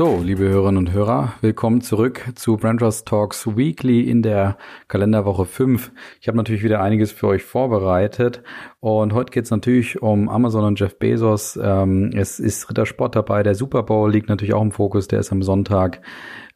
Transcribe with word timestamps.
So, 0.00 0.22
liebe 0.24 0.44
Hörerinnen 0.44 0.78
und 0.78 0.92
Hörer, 0.94 1.34
willkommen 1.42 1.82
zurück 1.82 2.24
zu 2.34 2.56
Brandtrust 2.56 3.06
Talks 3.06 3.46
Weekly 3.46 4.08
in 4.08 4.22
der 4.22 4.56
Kalenderwoche 4.88 5.44
5. 5.44 5.92
Ich 6.22 6.26
habe 6.26 6.38
natürlich 6.38 6.62
wieder 6.62 6.80
einiges 6.80 7.12
für 7.12 7.26
euch 7.26 7.42
vorbereitet 7.42 8.42
und 8.80 9.12
heute 9.12 9.30
geht 9.30 9.44
es 9.44 9.50
natürlich 9.50 10.00
um 10.00 10.30
Amazon 10.30 10.64
und 10.64 10.80
Jeff 10.80 10.98
Bezos. 10.98 11.60
Ähm, 11.62 12.12
es 12.14 12.40
ist 12.40 12.70
Rittersport 12.70 13.14
dabei, 13.14 13.42
der 13.42 13.54
Super 13.54 13.82
Bowl 13.82 14.10
liegt 14.10 14.30
natürlich 14.30 14.54
auch 14.54 14.62
im 14.62 14.72
Fokus, 14.72 15.06
der 15.06 15.20
ist 15.20 15.32
am 15.32 15.42
Sonntag. 15.42 16.00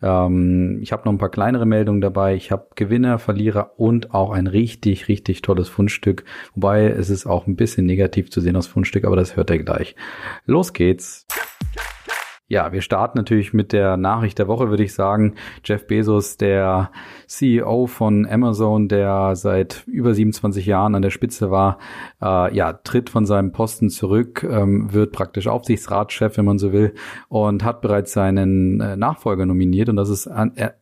Ähm, 0.00 0.78
ich 0.80 0.92
habe 0.92 1.02
noch 1.04 1.12
ein 1.12 1.18
paar 1.18 1.28
kleinere 1.28 1.66
Meldungen 1.66 2.00
dabei. 2.00 2.36
Ich 2.36 2.50
habe 2.50 2.68
Gewinner, 2.76 3.18
Verlierer 3.18 3.72
und 3.76 4.14
auch 4.14 4.30
ein 4.30 4.46
richtig, 4.46 5.08
richtig 5.08 5.42
tolles 5.42 5.68
Fundstück. 5.68 6.24
Wobei 6.54 6.86
es 6.86 7.10
ist 7.10 7.26
auch 7.26 7.46
ein 7.46 7.56
bisschen 7.56 7.84
negativ 7.84 8.30
zu 8.30 8.40
sehen, 8.40 8.54
das 8.54 8.68
Fundstück, 8.68 9.04
aber 9.04 9.16
das 9.16 9.36
hört 9.36 9.50
ihr 9.50 9.62
gleich. 9.62 9.96
Los 10.46 10.72
geht's. 10.72 11.26
Ja, 12.46 12.72
wir 12.72 12.82
starten 12.82 13.16
natürlich 13.16 13.54
mit 13.54 13.72
der 13.72 13.96
Nachricht 13.96 14.38
der 14.38 14.48
Woche, 14.48 14.68
würde 14.68 14.84
ich 14.84 14.92
sagen. 14.92 15.36
Jeff 15.64 15.86
Bezos, 15.86 16.36
der 16.36 16.90
CEO 17.26 17.86
von 17.86 18.26
Amazon, 18.26 18.86
der 18.86 19.34
seit 19.34 19.82
über 19.86 20.12
27 20.12 20.66
Jahren 20.66 20.94
an 20.94 21.00
der 21.00 21.08
Spitze 21.08 21.50
war, 21.50 21.78
äh, 22.20 22.54
ja, 22.54 22.74
tritt 22.74 23.08
von 23.08 23.24
seinem 23.24 23.52
Posten 23.52 23.88
zurück, 23.88 24.46
ähm, 24.46 24.92
wird 24.92 25.12
praktisch 25.12 25.48
Aufsichtsratschef, 25.48 26.36
wenn 26.36 26.44
man 26.44 26.58
so 26.58 26.74
will, 26.74 26.92
und 27.28 27.64
hat 27.64 27.80
bereits 27.80 28.12
seinen 28.12 28.78
äh, 28.78 28.94
Nachfolger 28.94 29.46
nominiert. 29.46 29.88
Und 29.88 29.96
das 29.96 30.10
ist 30.10 30.28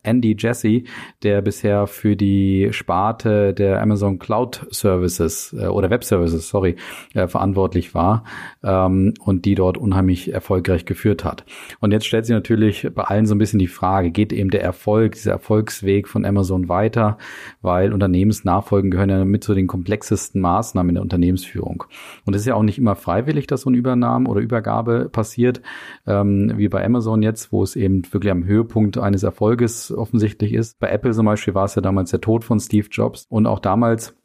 Andy 0.03 0.35
Jassy, 0.37 0.83
der 1.23 1.41
bisher 1.41 1.87
für 1.87 2.17
die 2.17 2.67
Sparte 2.71 3.53
der 3.53 3.81
Amazon 3.81 4.19
Cloud 4.19 4.67
Services 4.69 5.55
äh, 5.57 5.67
oder 5.67 5.89
Web 5.89 6.03
Services, 6.03 6.49
sorry, 6.49 6.75
äh, 7.13 7.29
verantwortlich 7.29 7.95
war 7.95 8.25
ähm, 8.63 9.13
und 9.23 9.45
die 9.45 9.55
dort 9.55 9.77
unheimlich 9.77 10.33
erfolgreich 10.33 10.83
geführt 10.83 11.23
hat. 11.23 11.45
Und 11.79 11.91
jetzt 11.91 12.05
stellt 12.05 12.25
sich 12.25 12.33
natürlich 12.33 12.87
bei 12.93 13.03
allen 13.03 13.25
so 13.25 13.35
ein 13.35 13.37
bisschen 13.37 13.59
die 13.59 13.67
Frage, 13.67 14.11
geht 14.11 14.33
eben 14.33 14.49
der 14.49 14.63
Erfolg, 14.63 15.13
dieser 15.13 15.31
Erfolgsweg 15.31 16.07
von 16.07 16.25
Amazon 16.25 16.69
weiter, 16.69 17.17
weil 17.61 17.93
Unternehmensnachfolgen 17.93 18.91
gehören 18.91 19.09
ja 19.09 19.25
mit 19.25 19.43
zu 19.43 19.53
den 19.53 19.67
komplexesten 19.67 20.41
Maßnahmen 20.41 20.89
in 20.89 20.95
der 20.95 21.03
Unternehmensführung. 21.03 21.83
Und 22.25 22.35
es 22.35 22.41
ist 22.41 22.47
ja 22.47 22.55
auch 22.55 22.63
nicht 22.63 22.77
immer 22.77 22.95
freiwillig, 22.95 23.47
dass 23.47 23.61
so 23.61 23.69
eine 23.69 23.77
Übernahme 23.77 24.29
oder 24.29 24.41
Übergabe 24.41 25.09
passiert, 25.09 25.61
ähm, 26.07 26.53
wie 26.55 26.67
bei 26.67 26.83
Amazon 26.85 27.21
jetzt, 27.21 27.51
wo 27.51 27.63
es 27.63 27.75
eben 27.75 28.03
wirklich 28.11 28.31
am 28.31 28.45
Höhepunkt 28.45 28.97
eines 28.97 29.23
Erfolges 29.23 29.91
offensichtlich 29.91 30.53
ist. 30.53 30.79
Bei 30.79 30.89
Apple 30.89 31.11
zum 31.11 31.25
Beispiel 31.25 31.53
war 31.53 31.65
es 31.65 31.75
ja 31.75 31.81
damals 31.81 32.11
der 32.11 32.21
Tod 32.21 32.43
von 32.43 32.59
Steve 32.59 32.87
Jobs 32.89 33.25
und 33.29 33.47
auch 33.47 33.59
damals 33.59 34.15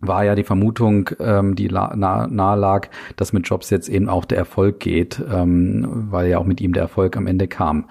war 0.00 0.24
ja 0.24 0.34
die 0.34 0.44
Vermutung, 0.44 1.10
ähm, 1.20 1.54
die 1.54 1.68
nahe 1.68 1.96
nah 1.96 2.54
lag, 2.54 2.88
dass 3.16 3.32
mit 3.32 3.46
Jobs 3.46 3.70
jetzt 3.70 3.88
eben 3.88 4.08
auch 4.08 4.24
der 4.24 4.38
Erfolg 4.38 4.80
geht, 4.80 5.22
ähm, 5.32 6.06
weil 6.10 6.28
ja 6.28 6.38
auch 6.38 6.46
mit 6.46 6.60
ihm 6.60 6.72
der 6.72 6.82
Erfolg 6.82 7.16
am 7.16 7.26
Ende 7.26 7.48
kam. 7.48 7.86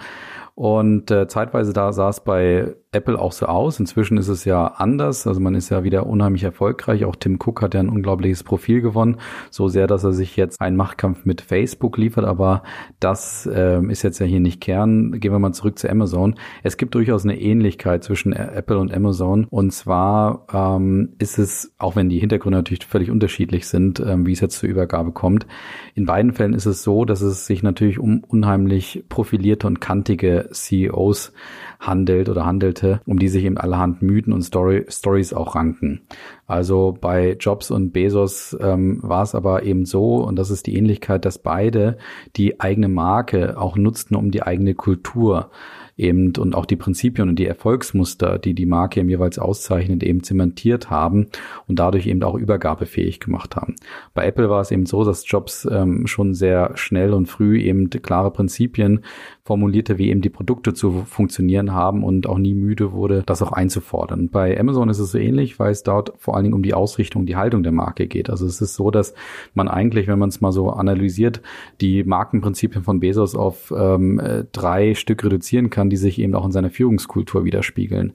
Und 0.60 1.10
äh, 1.10 1.26
zeitweise 1.30 1.72
da 1.72 1.94
sah 1.94 2.10
es 2.10 2.20
bei 2.20 2.76
Apple 2.92 3.18
auch 3.18 3.32
so 3.32 3.46
aus. 3.46 3.80
Inzwischen 3.80 4.18
ist 4.18 4.28
es 4.28 4.44
ja 4.44 4.66
anders. 4.66 5.26
Also 5.26 5.40
man 5.40 5.56
ist 5.56 5.70
ja 5.70 5.86
wieder 5.86 6.06
unheimlich 6.06 6.44
erfolgreich. 6.44 7.06
Auch 7.06 7.16
Tim 7.16 7.36
Cook 7.36 7.62
hat 7.62 7.76
ja 7.76 7.80
ein 7.80 7.88
unglaubliches 7.88 8.44
Profil 8.44 8.82
gewonnen. 8.82 9.20
So 9.52 9.70
sehr, 9.70 9.88
dass 9.88 10.04
er 10.04 10.12
sich 10.12 10.36
jetzt 10.36 10.60
einen 10.60 10.76
Machtkampf 10.76 11.24
mit 11.24 11.40
Facebook 11.40 11.98
liefert. 11.98 12.26
Aber 12.26 12.64
das 13.00 13.46
äh, 13.46 13.82
ist 13.86 14.04
jetzt 14.04 14.20
ja 14.20 14.26
hier 14.26 14.42
nicht 14.42 14.60
Kern. 14.60 15.22
Gehen 15.22 15.32
wir 15.32 15.40
mal 15.40 15.54
zurück 15.54 15.80
zu 15.80 15.90
Amazon. 15.90 16.36
Es 16.62 16.76
gibt 16.76 16.94
durchaus 16.94 17.24
eine 17.24 17.40
Ähnlichkeit 17.40 18.04
zwischen 18.04 18.34
Apple 18.34 18.80
und 18.80 18.94
Amazon. 18.94 19.46
Und 19.50 19.72
zwar 19.72 20.46
ähm, 20.52 21.14
ist 21.20 21.40
es, 21.40 21.74
auch 21.78 21.96
wenn 21.96 22.10
die 22.10 22.20
Hintergründe 22.20 22.58
natürlich 22.58 22.86
völlig 22.86 23.12
unterschiedlich 23.12 23.66
sind, 23.70 24.02
ähm, 24.02 24.26
wie 24.26 24.34
es 24.34 24.42
jetzt 24.42 24.58
zur 24.58 24.68
Übergabe 24.68 25.14
kommt. 25.14 25.48
In 25.96 26.06
beiden 26.06 26.34
Fällen 26.34 26.54
ist 26.54 26.66
es 26.66 26.84
so, 26.84 27.06
dass 27.06 27.22
es 27.22 27.46
sich 27.46 27.64
natürlich 27.64 27.98
um 27.98 28.26
unheimlich 28.28 29.06
profilierte 29.08 29.66
und 29.66 29.80
kantige 29.80 30.49
CEOs 30.52 31.34
handelt 31.80 32.30
oder 32.30 32.46
handelte, 32.46 33.02
um 33.06 33.20
die 33.20 33.30
sich 33.30 33.46
eben 33.46 33.58
allerhand 33.58 34.02
Mythen 34.02 34.34
und 34.34 34.42
Story, 34.42 34.86
Stories 34.90 35.34
auch 35.34 35.56
ranken. 35.56 36.02
Also 36.48 36.98
bei 37.00 37.38
Jobs 37.40 37.72
und 37.72 37.92
Bezos 37.92 38.58
ähm, 38.60 39.00
war 39.02 39.24
es 39.24 39.36
aber 39.36 39.64
eben 39.64 39.86
so, 39.86 40.18
und 40.18 40.38
das 40.38 40.50
ist 40.50 40.68
die 40.68 40.76
Ähnlichkeit, 40.76 41.26
dass 41.26 41.38
beide 41.38 41.98
die 42.36 42.60
eigene 42.60 42.90
Marke 42.90 43.58
auch 43.60 43.78
nutzten, 43.78 44.16
um 44.16 44.32
die 44.32 44.44
eigene 44.44 44.76
Kultur 44.76 45.52
eben 46.00 46.34
und 46.38 46.56
auch 46.56 46.66
die 46.66 46.76
Prinzipien 46.76 47.30
und 47.30 47.38
die 47.38 47.46
Erfolgsmuster, 47.46 48.40
die 48.40 48.54
die 48.54 48.66
Marke 48.66 49.00
eben 49.00 49.10
jeweils 49.10 49.40
auszeichnet, 49.40 50.04
eben 50.04 50.24
zementiert 50.24 50.90
haben 50.90 51.28
und 51.68 51.80
dadurch 51.80 52.08
eben 52.08 52.24
auch 52.24 52.36
übergabefähig 52.36 53.20
gemacht 53.20 53.56
haben. 53.56 53.76
Bei 54.14 54.26
Apple 54.26 54.50
war 54.50 54.62
es 54.62 54.72
eben 54.72 54.86
so, 54.86 55.04
dass 55.04 55.30
Jobs 55.30 55.68
ähm, 55.70 56.08
schon 56.08 56.34
sehr 56.34 56.72
schnell 56.76 57.14
und 57.14 57.28
früh 57.28 57.60
eben 57.60 57.90
klare 57.90 58.32
Prinzipien 58.32 59.02
formulierte, 59.50 59.98
wie 59.98 60.10
eben 60.10 60.22
die 60.22 60.30
Produkte 60.30 60.76
zu 60.76 61.06
funktionieren 61.08 61.74
haben 61.74 62.04
und 62.04 62.28
auch 62.28 62.38
nie 62.38 62.54
müde 62.54 62.92
wurde, 62.92 63.24
das 63.26 63.42
auch 63.42 63.52
einzufordern. 63.52 64.30
Bei 64.30 64.60
Amazon 64.60 64.90
ist 64.90 65.00
es 65.00 65.12
so 65.12 65.18
ähnlich, 65.18 65.58
weil 65.58 65.72
es 65.72 65.82
dort 65.82 66.14
vor 66.20 66.36
allen 66.36 66.44
Dingen 66.44 66.54
um 66.54 66.62
die 66.62 66.76
Ausrichtung, 66.76 67.26
die 67.26 67.36
Haltung 67.36 67.64
der 67.64 67.72
Marke 67.72 68.06
geht. 68.06 68.30
Also 68.30 68.46
es 68.46 68.62
ist 68.62 68.76
so, 68.76 68.92
dass 68.92 69.16
man 69.56 69.68
eigentlich, 69.68 70.08
wenn 70.08 70.20
man 70.20 70.30
es 70.30 70.40
mal 70.40 70.52
so 70.52 70.70
analysiert, 70.70 71.42
die 71.82 72.04
Markenprinzipien 72.04 72.84
von 72.84 73.00
Bezos 73.00 73.34
auf 73.34 73.74
ähm, 73.76 74.20
äh, 74.20 74.44
drei 74.52 74.94
Stück 74.94 75.24
reduzieren 75.24 75.72
kann, 75.72 75.89
die 75.90 75.98
sich 75.98 76.20
eben 76.20 76.36
auch 76.36 76.46
in 76.46 76.52
seiner 76.52 76.70
Führungskultur 76.70 77.46
widerspiegeln. 77.46 78.14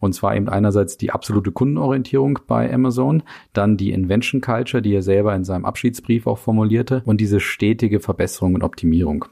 Und 0.00 0.14
zwar 0.14 0.36
eben 0.36 0.48
einerseits 0.48 0.96
die 0.96 1.10
absolute 1.10 1.52
Kundenorientierung 1.52 2.38
bei 2.46 2.72
Amazon, 2.72 3.22
dann 3.52 3.76
die 3.76 3.92
Invention 3.92 4.40
Culture, 4.40 4.82
die 4.82 4.94
er 4.94 5.02
selber 5.02 5.34
in 5.34 5.44
seinem 5.44 5.64
Abschiedsbrief 5.64 6.26
auch 6.26 6.38
formulierte 6.38 7.02
und 7.04 7.20
diese 7.20 7.40
stetige 7.40 8.00
Verbesserung 8.00 8.54
und 8.54 8.62
Optimierung. 8.62 9.26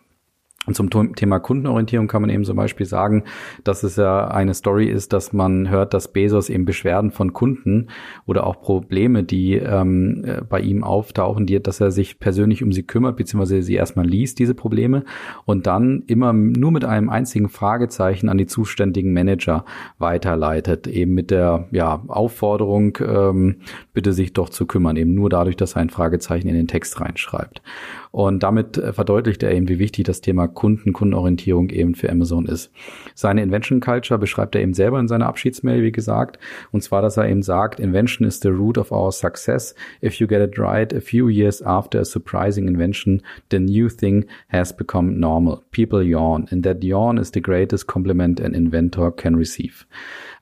Und 0.66 0.74
zum 0.74 0.90
Thema 1.16 1.38
Kundenorientierung 1.38 2.06
kann 2.06 2.20
man 2.20 2.28
eben 2.28 2.44
zum 2.44 2.54
Beispiel 2.54 2.84
sagen, 2.84 3.24
dass 3.64 3.82
es 3.82 3.96
ja 3.96 4.28
eine 4.28 4.52
Story 4.52 4.88
ist, 4.88 5.14
dass 5.14 5.32
man 5.32 5.70
hört, 5.70 5.94
dass 5.94 6.12
Bezos 6.12 6.50
eben 6.50 6.66
Beschwerden 6.66 7.10
von 7.12 7.32
Kunden 7.32 7.88
oder 8.26 8.46
auch 8.46 8.60
Probleme, 8.60 9.24
die 9.24 9.54
ähm, 9.54 10.22
äh, 10.22 10.42
bei 10.42 10.60
ihm 10.60 10.84
auftauchen, 10.84 11.46
die, 11.46 11.62
dass 11.62 11.80
er 11.80 11.90
sich 11.90 12.20
persönlich 12.20 12.62
um 12.62 12.72
sie 12.72 12.82
kümmert, 12.82 13.16
beziehungsweise 13.16 13.62
sie 13.62 13.74
erstmal 13.74 14.06
liest, 14.06 14.38
diese 14.38 14.54
Probleme, 14.54 15.04
und 15.46 15.66
dann 15.66 16.02
immer 16.06 16.34
nur 16.34 16.72
mit 16.72 16.84
einem 16.84 17.08
einzigen 17.08 17.48
Fragezeichen 17.48 18.28
an 18.28 18.36
die 18.36 18.46
zuständigen 18.46 19.14
Manager 19.14 19.64
weiterleitet, 19.96 20.86
eben 20.86 21.14
mit 21.14 21.30
der 21.30 21.68
ja, 21.70 22.02
Aufforderung, 22.06 22.98
ähm, 23.00 23.62
bitte 23.94 24.12
sich 24.12 24.34
doch 24.34 24.50
zu 24.50 24.66
kümmern, 24.66 24.96
eben 24.96 25.14
nur 25.14 25.30
dadurch, 25.30 25.56
dass 25.56 25.74
er 25.74 25.80
ein 25.80 25.90
Fragezeichen 25.90 26.48
in 26.48 26.54
den 26.54 26.68
Text 26.68 27.00
reinschreibt. 27.00 27.62
Und 28.10 28.42
damit 28.42 28.76
äh, 28.76 28.92
verdeutlicht 28.92 29.42
er 29.42 29.52
eben, 29.52 29.68
wie 29.68 29.78
wichtig 29.78 30.04
das 30.04 30.20
Thema 30.20 30.49
Kunden, 30.54 30.92
Kundenorientierung 30.92 31.70
eben 31.70 31.94
für 31.94 32.10
Amazon 32.10 32.46
ist. 32.46 32.70
Seine 33.14 33.42
Invention 33.42 33.80
Culture 33.80 34.18
beschreibt 34.18 34.54
er 34.54 34.62
eben 34.62 34.74
selber 34.74 34.98
in 35.00 35.08
seiner 35.08 35.26
Abschiedsmail, 35.26 35.82
wie 35.82 35.92
gesagt. 35.92 36.38
Und 36.72 36.82
zwar, 36.82 37.02
dass 37.02 37.16
er 37.16 37.28
eben 37.28 37.42
sagt, 37.42 37.80
Invention 37.80 38.26
is 38.26 38.40
the 38.40 38.48
root 38.48 38.78
of 38.78 38.92
our 38.92 39.12
success. 39.12 39.74
If 40.02 40.20
you 40.20 40.26
get 40.26 40.40
it 40.40 40.58
right 40.58 40.92
a 40.94 41.00
few 41.00 41.28
years 41.28 41.62
after 41.62 42.00
a 42.00 42.04
surprising 42.04 42.68
invention, 42.68 43.22
the 43.50 43.58
new 43.58 43.88
thing 43.88 44.26
has 44.48 44.74
become 44.76 45.18
normal. 45.18 45.62
People 45.70 46.02
yawn. 46.02 46.46
And 46.50 46.64
that 46.64 46.82
yawn 46.82 47.18
is 47.18 47.30
the 47.30 47.40
greatest 47.40 47.86
compliment 47.86 48.40
an 48.40 48.54
inventor 48.54 49.10
can 49.10 49.36
receive. 49.36 49.86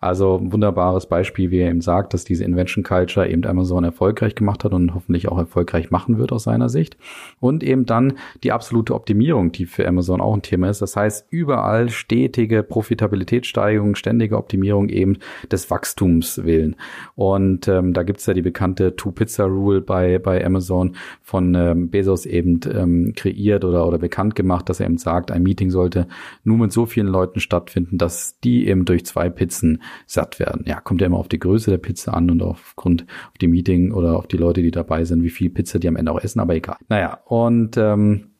Also 0.00 0.36
ein 0.36 0.53
wunderbares 0.53 1.06
Beispiel, 1.06 1.50
wie 1.50 1.59
er 1.59 1.70
eben 1.70 1.81
sagt, 1.81 2.14
dass 2.14 2.25
diese 2.25 2.44
Invention 2.44 2.84
Culture 2.84 3.28
eben 3.28 3.44
Amazon 3.44 3.82
erfolgreich 3.82 4.36
gemacht 4.36 4.62
hat 4.62 4.72
und 4.72 4.94
hoffentlich 4.94 5.28
auch 5.28 5.38
erfolgreich 5.38 5.91
machen 5.91 6.19
wird 6.19 6.31
aus 6.31 6.44
seiner 6.44 6.69
Sicht. 6.69 6.97
Und 7.41 7.64
eben 7.64 7.84
dann 7.84 8.14
die 8.44 8.53
absolute 8.53 8.94
Optimierung, 8.94 9.50
die 9.50 9.66
für 9.66 9.88
Amazon 9.88 10.20
auch 10.20 10.34
ein 10.34 10.42
Thema 10.42 10.69
ist. 10.70 10.82
Das 10.82 10.94
heißt, 10.94 11.26
überall 11.31 11.88
stetige 11.88 12.62
Profitabilitätssteigerung, 12.62 13.97
ständige 13.97 14.36
Optimierung 14.36 14.89
eben 14.89 15.18
des 15.50 15.68
Wachstums 15.68 16.45
willen. 16.45 16.77
Und 17.16 17.66
ähm, 17.66 17.92
da 17.92 18.04
gibt's 18.04 18.27
ja 18.27 18.34
die 18.34 18.42
bekannte 18.42 18.95
Two-Pizza-Rule 18.95 19.80
bei, 19.80 20.21
bei 20.21 20.45
Amazon 20.45 20.95
von 21.22 21.56
ähm, 21.56 21.91
Bezos 21.91 22.24
eben 22.24 22.60
ähm, 22.72 23.15
kreiert 23.16 23.65
oder, 23.65 23.86
oder 23.86 23.98
bekannt 23.98 24.36
gemacht, 24.36 24.68
dass 24.68 24.78
er 24.78 24.86
eben 24.86 24.98
sagt, 24.98 25.33
ein 25.33 25.42
Meeting 25.42 25.71
sollte 25.71 26.06
nur 26.45 26.59
mit 26.59 26.72
so 26.72 26.86
vielen 26.86 27.09
Leuten 27.09 27.41
stattfinden, 27.41 27.98
dass 27.98 28.39
die 28.41 28.68
eben 28.68 28.84
durch 28.84 29.04
zwei 29.04 29.28
Pizzen 29.28 29.83
satt 30.06 30.38
werden. 30.38 30.64
Ja, 30.66 30.80
kommt 30.80 31.00
ja 31.00 31.06
immer 31.06 31.18
auf 31.18 31.28
die 31.28 31.38
Größe 31.38 31.70
der 31.70 31.78
Pizza 31.78 32.14
an 32.14 32.30
und 32.30 32.42
aufgrund 32.42 33.06
auf 33.30 33.38
die 33.40 33.48
Meeting 33.48 33.92
oder 33.92 34.16
auf 34.16 34.26
die 34.26 34.36
Leute, 34.36 34.62
die 34.62 34.70
dabei 34.70 35.04
sind, 35.04 35.22
wie 35.22 35.30
viel 35.30 35.50
Pizza 35.50 35.78
die 35.78 35.88
am 35.88 35.96
Ende 35.96 36.12
auch 36.12 36.20
essen, 36.20 36.40
aber 36.40 36.54
egal. 36.54 36.76
Naja, 36.88 37.20
und 37.26 37.76
ähm, 37.76 38.30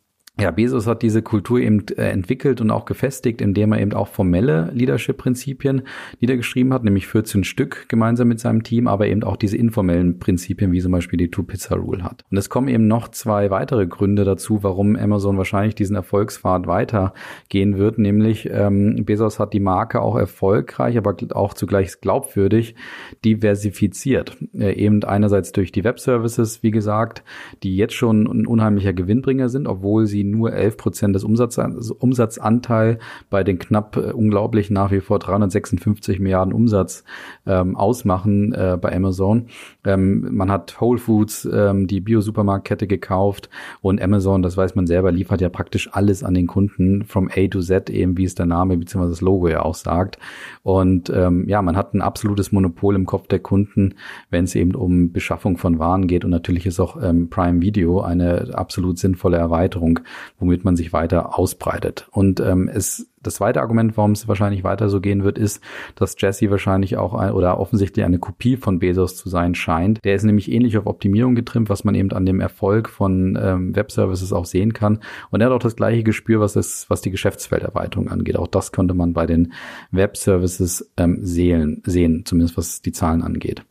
ja, 0.40 0.52
Bezos 0.52 0.87
hat 0.87 1.02
diese 1.02 1.20
Kultur 1.20 1.58
eben 1.58 1.85
äh, 1.96 2.11
entwickelt 2.11 2.61
und 2.61 2.70
auch 2.70 2.85
gefestigt, 2.85 3.40
indem 3.40 3.73
er 3.73 3.81
eben 3.81 3.93
auch 3.93 4.06
formelle 4.06 4.70
Leadership-Prinzipien 4.73 5.82
niedergeschrieben 6.20 6.73
hat, 6.73 6.85
nämlich 6.85 7.08
14 7.08 7.43
Stück 7.43 7.88
gemeinsam 7.88 8.29
mit 8.29 8.38
seinem 8.38 8.62
Team, 8.62 8.87
aber 8.87 9.08
eben 9.08 9.25
auch 9.25 9.37
diese 9.37 9.56
informellen 9.56 10.20
Prinzipien, 10.20 10.70
wie 10.70 10.81
zum 10.81 10.93
Beispiel 10.93 11.17
die 11.17 11.31
Two-Pizza-Rule 11.31 12.05
hat. 12.05 12.25
Und 12.31 12.37
es 12.37 12.49
kommen 12.49 12.69
eben 12.69 12.87
noch 12.87 13.08
zwei 13.08 13.50
weitere 13.50 13.88
Gründe 13.88 14.25
dazu, 14.25 14.62
warum 14.62 14.94
Amazon 14.94 15.38
wahrscheinlich 15.38 15.75
diesen 15.75 15.96
Erfolgspfad 15.96 16.69
weitergehen 16.69 17.76
wird, 17.76 17.99
nämlich 17.99 18.49
ähm, 18.52 19.05
Bezos 19.05 19.41
hat 19.41 19.52
die 19.52 19.61
Marke 19.61 20.00
auch 20.00 20.17
erfolgreich, 20.17 20.96
aber 20.96 21.17
auch 21.32 21.55
zugleich 21.55 22.00
glaubwürdig 22.00 22.76
diversifiziert. 23.25 24.37
Äh, 24.55 24.75
eben 24.75 25.02
einerseits 25.02 25.50
durch 25.50 25.73
die 25.73 25.82
Web-Services, 25.82 26.62
wie 26.62 26.70
gesagt, 26.70 27.25
die 27.64 27.76
jetzt 27.76 27.94
schon 27.94 28.26
ein 28.26 28.46
unheimlicher 28.46 28.93
Gewinnbringer 28.93 29.49
sind, 29.49 29.67
obwohl 29.67 30.06
sie 30.06 30.27
nur 30.30 30.52
11 30.52 30.76
Prozent 30.76 31.14
des 31.14 31.25
Umsatz, 31.25 31.58
also 31.58 31.94
Umsatzanteil 31.98 32.98
bei 33.30 33.44
den 33.44 33.58
knapp 33.58 33.96
äh, 33.96 34.12
unglaublich 34.12 34.70
nach 34.70 34.90
wie 34.90 35.00
vor 35.00 35.19
356 35.19 36.20
Milliarden 36.20 36.52
Umsatz 36.52 37.04
ähm, 37.46 37.76
ausmachen 37.76 38.52
äh, 38.52 38.78
bei 38.80 38.94
Amazon. 38.94 39.46
Ähm, 39.84 40.28
man 40.34 40.50
hat 40.50 40.80
Whole 40.80 40.98
Foods, 40.98 41.48
ähm, 41.50 41.86
die 41.86 42.00
Bio-Supermarktkette 42.00 42.86
gekauft 42.86 43.48
und 43.80 44.00
Amazon, 44.00 44.42
das 44.42 44.56
weiß 44.56 44.75
man 44.75 44.86
selber, 44.86 45.12
liefert 45.12 45.40
ja 45.40 45.48
praktisch 45.48 45.88
alles 45.92 46.22
an 46.22 46.34
den 46.34 46.46
Kunden 46.46 47.04
from 47.04 47.31
A 47.34 47.48
to 47.48 47.60
Z 47.60 47.90
eben, 47.90 48.16
wie 48.16 48.24
es 48.24 48.34
der 48.34 48.46
Name 48.46 48.76
bzw. 48.76 49.08
das 49.08 49.20
Logo 49.20 49.48
ja 49.48 49.62
auch 49.62 49.74
sagt. 49.74 50.19
Und 50.62 51.10
ähm, 51.10 51.48
ja, 51.48 51.62
man 51.62 51.76
hat 51.76 51.94
ein 51.94 52.02
absolutes 52.02 52.52
Monopol 52.52 52.94
im 52.94 53.06
Kopf 53.06 53.28
der 53.28 53.38
Kunden, 53.38 53.94
wenn 54.31 54.44
es 54.44 54.54
eben 54.54 54.74
um 54.74 55.12
Beschaffung 55.12 55.56
von 55.56 55.78
Waren 55.78 56.06
geht 56.06 56.24
und 56.24 56.31
natürlich 56.31 56.66
ist 56.66 56.81
auch 56.81 57.02
ähm, 57.02 57.31
Prime 57.31 57.60
Video 57.62 58.00
eine 58.00 58.50
absolut 58.54 58.98
sinnvolle 58.98 59.36
Erweiterung 59.36 60.00
womit 60.38 60.65
man 60.65 60.76
sich 60.76 60.93
weiter 60.93 61.38
ausbreitet. 61.38 62.09
Und 62.11 62.41
ähm, 62.41 62.69
es 62.73 63.09
das 63.23 63.37
zweite 63.37 63.61
Argument, 63.61 63.97
warum 63.97 64.12
es 64.12 64.29
wahrscheinlich 64.29 64.65
weiter 64.65 64.88
so 64.88 65.00
gehen 65.00 65.25
wird, 65.25 65.38
ist, 65.38 65.62
dass 65.97 66.17
Jesse 66.19 66.50
wahrscheinlich 66.50 66.97
auch 66.97 67.15
ein, 67.15 67.32
oder 67.32 67.59
offensichtlich 67.59 68.05
eine 68.05 68.19
Kopie 68.19 68.56
von 68.56 68.79
Bezos 68.79 69.17
zu 69.17 69.29
sein 69.29 69.55
scheint. 69.55 70.05
Der 70.05 70.15
ist 70.15 70.23
nämlich 70.23 70.50
ähnlich 70.50 70.79
auf 70.79 70.87
Optimierung 70.87 71.35
getrimmt, 71.35 71.69
was 71.69 71.85
man 71.85 71.94
eben 71.94 72.12
an 72.12 72.26
dem 72.26 72.41
Erfolg 72.41 72.88
von 72.88 73.38
ähm, 73.41 73.75
Webservices 73.75 74.32
auch 74.32 74.44
sehen 74.44 74.73
kann. 74.73 75.00
Und 75.31 75.41
er 75.41 75.47
hat 75.47 75.55
auch 75.55 75.59
das 75.62 75.76
gleiche 75.76 76.03
Gespür, 76.03 76.41
was 76.41 76.56
es, 76.56 76.88
was 76.88 77.00
die 77.00 77.11
Geschäftsfelderweiterung 77.11 78.09
angeht. 78.09 78.37
Auch 78.37 78.49
das 78.49 78.73
konnte 78.73 78.94
man 78.94 79.12
bei 79.12 79.26
den 79.26 79.53
Webservices 79.91 80.91
ähm, 80.97 81.19
sehen, 81.20 81.82
sehen, 81.85 82.25
zumindest 82.25 82.56
was 82.56 82.82
die 82.82 82.93
Zahlen 82.93 83.23
angeht. 83.23 83.65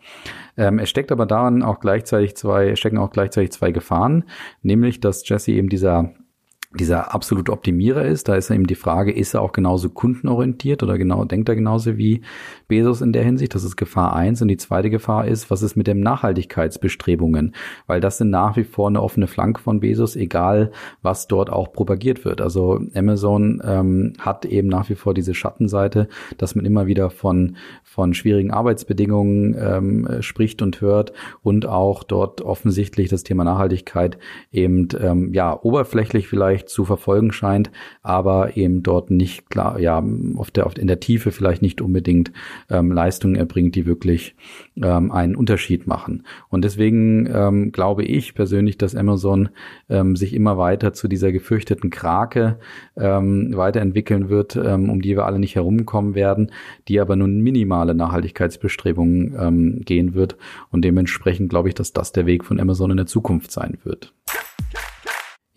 Ähm, 0.58 0.80
es 0.80 0.90
steckt 0.90 1.12
aber 1.12 1.26
daran 1.26 1.64
auch 1.64 1.80
gleichzeitig 1.80 2.36
zwei, 2.36 2.76
stecken 2.76 2.98
auch 2.98 3.12
gleichzeitig 3.12 3.52
zwei 3.52 3.72
Gefahren, 3.72 4.26
nämlich, 4.62 5.00
dass 5.00 5.28
Jesse 5.28 5.52
eben 5.52 5.70
dieser 5.70 6.12
dieser 6.77 7.13
absolute 7.13 7.51
Optimierer 7.51 8.06
ist. 8.06 8.27
Da 8.27 8.35
ist 8.35 8.50
eben 8.50 8.68
die 8.68 8.75
Frage, 8.75 9.12
ist 9.12 9.33
er 9.33 9.41
auch 9.41 9.51
genauso 9.51 9.89
kundenorientiert 9.89 10.83
oder 10.83 10.97
genau, 10.97 11.25
denkt 11.25 11.50
er 11.50 11.56
genauso 11.56 11.97
wie 11.97 12.21
Bezos 12.68 13.01
in 13.01 13.13
der 13.13 13.24
Hinsicht? 13.24 13.56
Das 13.56 13.63
ist 13.63 13.75
Gefahr 13.75 14.15
eins. 14.15 14.41
Und 14.41 14.47
die 14.47 14.57
zweite 14.57 14.89
Gefahr 14.89 15.27
ist, 15.27 15.50
was 15.50 15.62
ist 15.62 15.75
mit 15.75 15.88
den 15.88 16.00
Nachhaltigkeitsbestrebungen? 16.00 17.53
Weil 17.88 18.00
das 18.00 18.18
sind 18.18 18.29
nach 18.29 18.56
wie 18.57 18.63
vor 18.63 18.88
eine 18.88 19.01
offene 19.01 19.27
Flanke 19.27 19.62
von 19.62 19.79
Bezos, 19.79 20.15
egal 20.15 20.71
was 21.01 21.27
dort 21.27 21.50
auch 21.50 21.71
propagiert 21.74 22.25
wird. 22.25 22.41
Also 22.41 22.79
Amazon 22.94 23.62
ähm, 23.65 24.13
hat 24.19 24.45
eben 24.45 24.68
nach 24.68 24.89
wie 24.89 24.95
vor 24.95 25.13
diese 25.13 25.33
Schattenseite, 25.33 26.07
dass 26.38 26.56
man 26.56 26.65
immer 26.65 26.88
wieder 26.88 27.09
von, 27.09 27.57
von 27.83 28.13
schwierigen 28.13 28.51
Arbeitsbedingungen 28.51 29.56
ähm, 29.59 30.21
spricht 30.21 30.62
und 30.62 30.81
hört 30.81 31.13
und 31.41 31.65
auch 31.65 32.03
dort 32.03 32.41
offensichtlich 32.41 33.09
das 33.09 33.24
Thema 33.24 33.44
Nachhaltigkeit 33.44 34.18
eben, 34.51 34.88
ähm, 35.00 35.33
ja, 35.33 35.57
oberflächlich 35.62 36.27
vielleicht 36.27 36.67
zu 36.68 36.86
verfolgen 36.86 37.31
scheint, 37.31 37.72
aber 38.02 38.58
eben 38.58 38.84
dort 38.84 39.12
nicht 39.12 39.50
klar, 39.50 39.80
ja, 39.80 40.04
auf 40.36 40.52
der, 40.52 40.66
auf, 40.66 40.78
in 40.78 40.88
der 40.88 41.00
Tiefe 41.00 41.31
vielleicht 41.31 41.62
nicht 41.62 41.81
unbedingt 41.81 42.31
ähm, 42.69 42.92
Leistungen 42.92 43.36
erbringt, 43.36 43.75
die 43.75 43.86
wirklich 43.86 44.36
ähm, 44.81 45.12
einen 45.12 45.36
Unterschied 45.36 45.88
machen. 45.88 46.24
Und 46.50 46.64
deswegen 46.64 47.28
ähm, 47.34 47.72
glaube 47.72 48.04
ich 48.04 48.36
persönlich, 48.36 48.78
dass 48.78 48.96
Amazon 48.96 49.50
ähm, 49.90 50.16
sich 50.16 50.34
immer 50.34 50.58
weiter 50.58 50.94
zu 50.94 51.08
dieser 51.08 51.31
gefürchteten 51.31 51.90
Krake 51.90 52.60
ähm, 52.96 53.56
weiterentwickeln 53.56 54.30
wird, 54.30 54.56
ähm, 54.56 54.90
um 54.90 55.02
die 55.02 55.16
wir 55.16 55.25
alle 55.25 55.40
nicht 55.40 55.56
herumkommen 55.56 56.16
werden, 56.16 56.52
die 56.88 57.00
aber 57.00 57.16
nun 57.16 57.40
minimale 57.42 57.96
Nachhaltigkeitsbestrebungen 57.96 59.36
ähm, 59.40 59.81
gehen 59.86 60.13
wird. 60.13 60.38
Und 60.72 60.84
dementsprechend 60.84 61.50
glaube 61.50 61.70
ich, 61.70 61.75
dass 61.75 61.94
das 61.94 62.12
der 62.12 62.25
Weg 62.25 62.46
von 62.46 62.60
Amazon 62.60 62.92
in 62.92 62.98
der 62.98 63.06
Zukunft 63.06 63.52
sein 63.52 63.78
wird. 63.84 64.13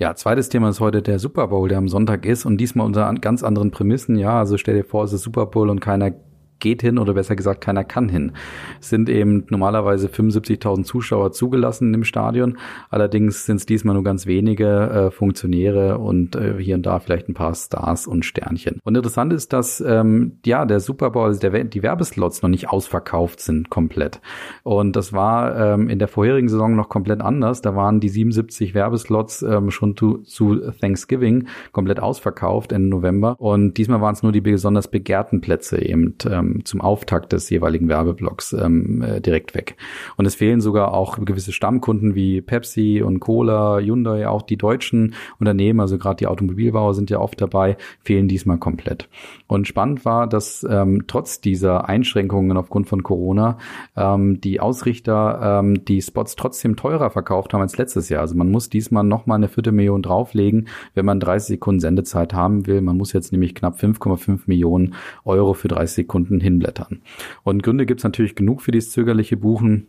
Ja, 0.00 0.14
zweites 0.14 0.49
Thema 0.49 0.70
ist 0.70 0.81
heute 0.81 1.02
der 1.02 1.19
Super 1.19 1.49
Bowl, 1.49 1.69
der 1.69 1.76
am 1.76 1.87
Sonntag 1.87 2.25
ist 2.25 2.47
und 2.47 2.56
diesmal 2.56 2.87
unter 2.87 3.12
ganz 3.20 3.43
anderen 3.43 3.70
Prämissen. 3.70 4.17
Ja, 4.17 4.38
also 4.38 4.56
stell 4.56 4.75
dir 4.75 4.85
vor, 4.85 5.05
es 5.05 5.12
ist 5.12 5.20
Super 5.20 5.44
Bowl 5.44 5.69
und 5.69 5.81
keiner 5.81 6.12
geht 6.61 6.83
hin 6.83 6.99
oder 6.99 7.15
besser 7.15 7.37
gesagt 7.37 7.61
keiner 7.61 7.85
kann 7.85 8.09
hin. 8.09 8.33
Es 8.81 8.91
sind 8.91 9.09
eben 9.09 9.45
normalerweise 9.49 10.09
75.000 10.09 10.85
Zuschauer 10.85 11.33
zugelassen 11.33 11.93
im 11.95 12.05
Stadion. 12.05 12.59
Allerdings 12.91 13.47
sind 13.47 13.57
es 13.57 13.67
diesmal 13.67 13.95
nur 13.95 14.05
ganz 14.05 14.27
wenige 14.27 14.67
äh, 14.67 15.11
Funktionäre 15.11 15.99
und 15.99 16.37
äh, 16.37 16.55
hier 16.59 16.75
und 16.77 16.87
da 16.87 17.01
vielleicht 17.01 17.29
ein 17.29 17.35
paar 17.35 17.55
Stars 17.55 18.07
und 18.07 18.25
Sternchen. 18.25 18.79
Und 18.85 18.97
interessant 18.97 19.33
ist, 19.33 19.53
dass 19.53 19.81
ähm, 19.81 20.39
ja 20.45 20.65
der 20.65 20.81
Super 20.81 21.11
Bowl, 21.11 21.27
also 21.27 21.41
der, 21.41 21.65
die 21.65 21.83
Werbeslots 21.83 22.43
noch 22.43 22.51
nicht 22.51 22.69
ausverkauft 22.69 23.41
sind 23.41 23.71
komplett. 23.71 24.21
Und 24.63 24.97
das 24.97 25.13
war 25.13 25.56
ähm, 25.56 25.89
in 25.89 25.99
der 25.99 26.09
vorherigen 26.09 26.49
Saison 26.49 26.77
noch 26.77 26.89
komplett 26.89 27.21
anders. 27.21 27.63
Da 27.63 27.75
waren 27.75 28.01
die 28.01 28.09
77 28.09 28.75
Werbeslots 28.75 29.43
ähm, 29.43 29.71
schon 29.71 29.97
zu, 29.97 30.19
zu 30.19 30.56
Thanksgiving 30.81 31.49
komplett 31.73 32.01
ausverkauft 32.01 32.73
Ende 32.73 32.89
November. 32.89 33.37
Und 33.39 33.75
diesmal 33.79 34.01
waren 34.01 34.15
es 34.15 34.23
nur 34.23 34.33
die 34.33 34.41
besonders 34.41 34.89
begehrten 34.89 35.41
Plätze 35.41 35.83
eben 35.83 36.15
ähm, 36.29 36.50
ähm, 36.50 36.64
zum 36.64 36.81
Auftakt 36.81 37.32
des 37.32 37.50
jeweiligen 37.50 37.88
Werbeblocks 37.88 38.52
ähm, 38.52 39.02
äh, 39.02 39.20
direkt 39.20 39.55
weg. 39.55 39.76
Und 40.17 40.26
es 40.26 40.35
fehlen 40.35 40.61
sogar 40.61 40.94
auch 40.94 41.19
gewisse 41.25 41.52
Stammkunden 41.52 42.14
wie 42.14 42.41
Pepsi 42.41 43.02
und 43.05 43.20
Cola, 43.20 43.79
Hyundai, 43.79 44.29
auch 44.29 44.43
die 44.43 44.56
deutschen 44.56 45.14
Unternehmen, 45.38 45.81
also 45.81 45.99
gerade 45.99 46.17
die 46.17 46.26
Automobilbauer 46.26 46.94
sind 46.94 47.11
ja 47.11 47.19
oft 47.19 47.41
dabei, 47.41 47.76
fehlen 48.02 48.29
diesmal 48.29 48.58
komplett. 48.58 49.08
Und 49.47 49.67
spannend 49.67 50.05
war, 50.05 50.26
dass 50.26 50.67
ähm, 50.69 51.05
trotz 51.06 51.41
dieser 51.41 51.88
Einschränkungen 51.88 52.56
aufgrund 52.56 52.88
von 52.88 53.03
Corona 53.03 53.58
ähm, 53.96 54.41
die 54.41 54.61
Ausrichter 54.61 55.61
ähm, 55.61 55.85
die 55.85 56.03
Spots 56.03 56.37
trotzdem 56.37 56.76
teurer 56.76 57.11
verkauft 57.11 57.53
haben 57.53 57.61
als 57.61 57.76
letztes 57.76 58.08
Jahr. 58.08 58.20
Also 58.20 58.37
man 58.37 58.50
muss 58.50 58.70
diesmal 58.70 59.05
nochmal 59.05 59.37
eine 59.37 59.49
Viertelmillion 59.49 60.03
drauflegen, 60.03 60.69
wenn 60.94 61.05
man 61.05 61.20
30 61.20 61.49
Sekunden 61.49 61.81
Sendezeit 61.81 62.35
haben 62.35 62.67
will. 62.67 62.81
Man 62.81 62.96
muss 62.96 63.12
jetzt 63.12 63.32
nämlich 63.32 63.55
knapp 63.55 63.79
5,5 63.79 64.43
Millionen 64.46 64.94
Euro 65.25 65.55
für 65.55 65.69
30 65.69 65.96
Sekunden 65.96 66.40
hinblättern. 66.41 67.03
Und 67.43 67.63
Gründe 67.63 67.87
gibt 67.87 68.01
es 68.01 68.05
natürlich 68.05 68.35
genug 68.35 68.63
für 68.63 68.71
dieses 68.71 68.91
zögerliche 68.91 69.37
Buchen 69.37 69.89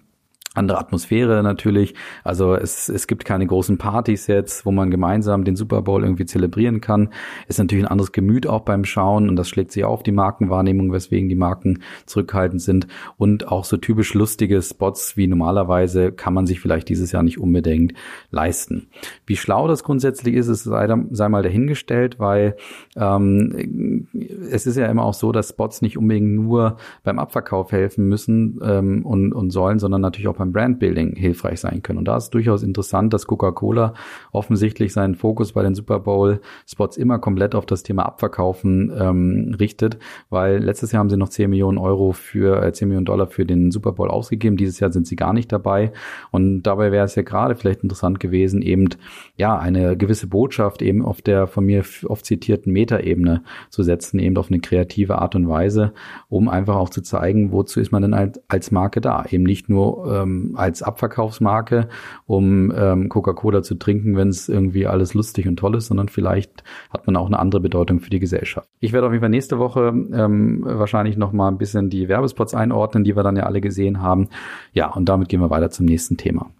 andere 0.53 0.79
Atmosphäre 0.79 1.43
natürlich. 1.43 1.95
Also 2.25 2.55
es, 2.55 2.89
es 2.89 3.07
gibt 3.07 3.23
keine 3.23 3.47
großen 3.47 3.77
Partys 3.77 4.27
jetzt, 4.27 4.65
wo 4.65 4.71
man 4.71 4.91
gemeinsam 4.91 5.45
den 5.45 5.55
Super 5.55 5.81
Bowl 5.81 6.03
irgendwie 6.03 6.25
zelebrieren 6.25 6.81
kann. 6.81 7.09
Ist 7.47 7.57
natürlich 7.57 7.85
ein 7.85 7.91
anderes 7.91 8.11
Gemüt 8.11 8.47
auch 8.47 8.61
beim 8.61 8.83
Schauen 8.83 9.29
und 9.29 9.37
das 9.37 9.47
schlägt 9.47 9.71
sich 9.71 9.85
auf 9.85 10.03
die 10.03 10.11
Markenwahrnehmung, 10.11 10.91
weswegen 10.91 11.29
die 11.29 11.35
Marken 11.35 11.79
zurückhaltend 12.05 12.61
sind. 12.61 12.87
Und 13.17 13.47
auch 13.47 13.63
so 13.63 13.77
typisch 13.77 14.13
lustige 14.13 14.61
Spots 14.61 15.15
wie 15.15 15.27
normalerweise 15.27 16.11
kann 16.11 16.33
man 16.33 16.45
sich 16.45 16.59
vielleicht 16.59 16.89
dieses 16.89 17.13
Jahr 17.13 17.23
nicht 17.23 17.39
unbedingt 17.39 17.93
leisten. 18.29 18.89
Wie 19.25 19.37
schlau 19.37 19.69
das 19.69 19.85
grundsätzlich 19.85 20.35
ist, 20.35 20.47
ist 20.47 20.65
sei, 20.65 20.93
sei 21.11 21.29
mal 21.29 21.43
dahingestellt, 21.43 22.19
weil 22.19 22.57
ähm, 22.97 24.07
es 24.51 24.67
ist 24.67 24.75
ja 24.75 24.87
immer 24.87 25.05
auch 25.05 25.13
so, 25.13 25.31
dass 25.31 25.49
Spots 25.49 25.81
nicht 25.81 25.97
unbedingt 25.97 26.35
nur 26.35 26.75
beim 27.05 27.19
Abverkauf 27.19 27.71
helfen 27.71 28.09
müssen 28.09 28.59
ähm, 28.61 29.05
und, 29.05 29.31
und 29.31 29.51
sollen, 29.51 29.79
sondern 29.79 30.01
natürlich 30.01 30.27
auch 30.27 30.40
beim 30.41 30.51
Brandbuilding 30.51 31.15
hilfreich 31.15 31.59
sein 31.59 31.81
können. 31.83 31.99
Und 31.99 32.05
da 32.05 32.17
ist 32.17 32.31
durchaus 32.31 32.63
interessant, 32.63 33.13
dass 33.13 33.27
Coca-Cola 33.27 33.93
offensichtlich 34.31 34.91
seinen 34.93 35.15
Fokus 35.15 35.53
bei 35.53 35.63
den 35.63 35.75
Super 35.75 35.99
Bowl-Spots 35.99 36.97
immer 36.97 37.19
komplett 37.19 37.55
auf 37.55 37.65
das 37.65 37.83
Thema 37.83 38.05
Abverkaufen 38.05 38.91
ähm, 38.97 39.55
richtet, 39.59 39.99
weil 40.29 40.57
letztes 40.57 40.91
Jahr 40.91 41.01
haben 41.01 41.09
sie 41.09 41.17
noch 41.17 41.29
10 41.29 41.49
Millionen 41.49 41.77
Euro 41.77 42.11
für, 42.11 42.63
äh, 42.63 42.73
10 42.73 42.87
Millionen 42.87 43.05
Dollar 43.05 43.27
für 43.27 43.45
den 43.45 43.71
Super 43.71 43.91
Bowl 43.91 44.09
ausgegeben. 44.09 44.57
Dieses 44.57 44.79
Jahr 44.79 44.91
sind 44.91 45.07
sie 45.07 45.15
gar 45.15 45.33
nicht 45.33 45.51
dabei. 45.51 45.91
Und 46.31 46.63
dabei 46.63 46.91
wäre 46.91 47.05
es 47.05 47.15
ja 47.15 47.21
gerade 47.21 47.55
vielleicht 47.55 47.83
interessant 47.83 48.19
gewesen, 48.19 48.61
eben 48.61 48.89
ja 49.37 49.57
eine 49.57 49.95
gewisse 49.95 50.27
Botschaft 50.27 50.81
eben 50.81 51.05
auf 51.05 51.21
der 51.21 51.47
von 51.47 51.65
mir 51.65 51.83
oft 52.05 52.25
zitierten 52.25 52.73
Metaebene 52.73 53.43
zu 53.69 53.83
setzen, 53.83 54.19
eben 54.19 54.37
auf 54.37 54.49
eine 54.49 54.59
kreative 54.59 55.19
Art 55.19 55.35
und 55.35 55.47
Weise, 55.47 55.93
um 56.29 56.49
einfach 56.49 56.75
auch 56.75 56.89
zu 56.89 57.01
zeigen, 57.01 57.51
wozu 57.51 57.79
ist 57.79 57.91
man 57.91 58.01
denn 58.01 58.13
als, 58.13 58.41
als 58.47 58.71
Marke 58.71 59.01
da? 59.01 59.25
Eben 59.29 59.43
nicht 59.43 59.69
nur 59.69 60.11
ähm, 60.11 60.30
ähm, 60.31 60.51
als 60.55 60.81
Abverkaufsmarke, 60.81 61.87
um 62.25 62.71
ähm, 62.75 63.09
Coca-Cola 63.09 63.63
zu 63.63 63.75
trinken, 63.75 64.15
wenn 64.15 64.29
es 64.29 64.49
irgendwie 64.49 64.87
alles 64.87 65.13
lustig 65.13 65.47
und 65.47 65.57
toll 65.57 65.75
ist, 65.75 65.87
sondern 65.87 66.09
vielleicht 66.09 66.63
hat 66.91 67.05
man 67.07 67.15
auch 67.15 67.27
eine 67.27 67.39
andere 67.39 67.61
Bedeutung 67.61 67.99
für 67.99 68.09
die 68.09 68.19
Gesellschaft. 68.19 68.69
Ich 68.79 68.93
werde 68.93 69.07
auf 69.07 69.13
jeden 69.13 69.21
Fall 69.21 69.29
nächste 69.29 69.59
Woche 69.59 69.93
ähm, 70.13 70.63
wahrscheinlich 70.65 71.17
noch 71.17 71.31
mal 71.31 71.47
ein 71.47 71.57
bisschen 71.57 71.89
die 71.89 72.07
Werbespots 72.07 72.53
einordnen, 72.53 73.03
die 73.03 73.15
wir 73.15 73.23
dann 73.23 73.35
ja 73.35 73.43
alle 73.43 73.61
gesehen 73.61 74.01
haben. 74.01 74.29
Ja, 74.73 74.93
und 74.93 75.05
damit 75.09 75.29
gehen 75.29 75.41
wir 75.41 75.49
weiter 75.49 75.69
zum 75.69 75.85
nächsten 75.85 76.17
Thema. 76.17 76.51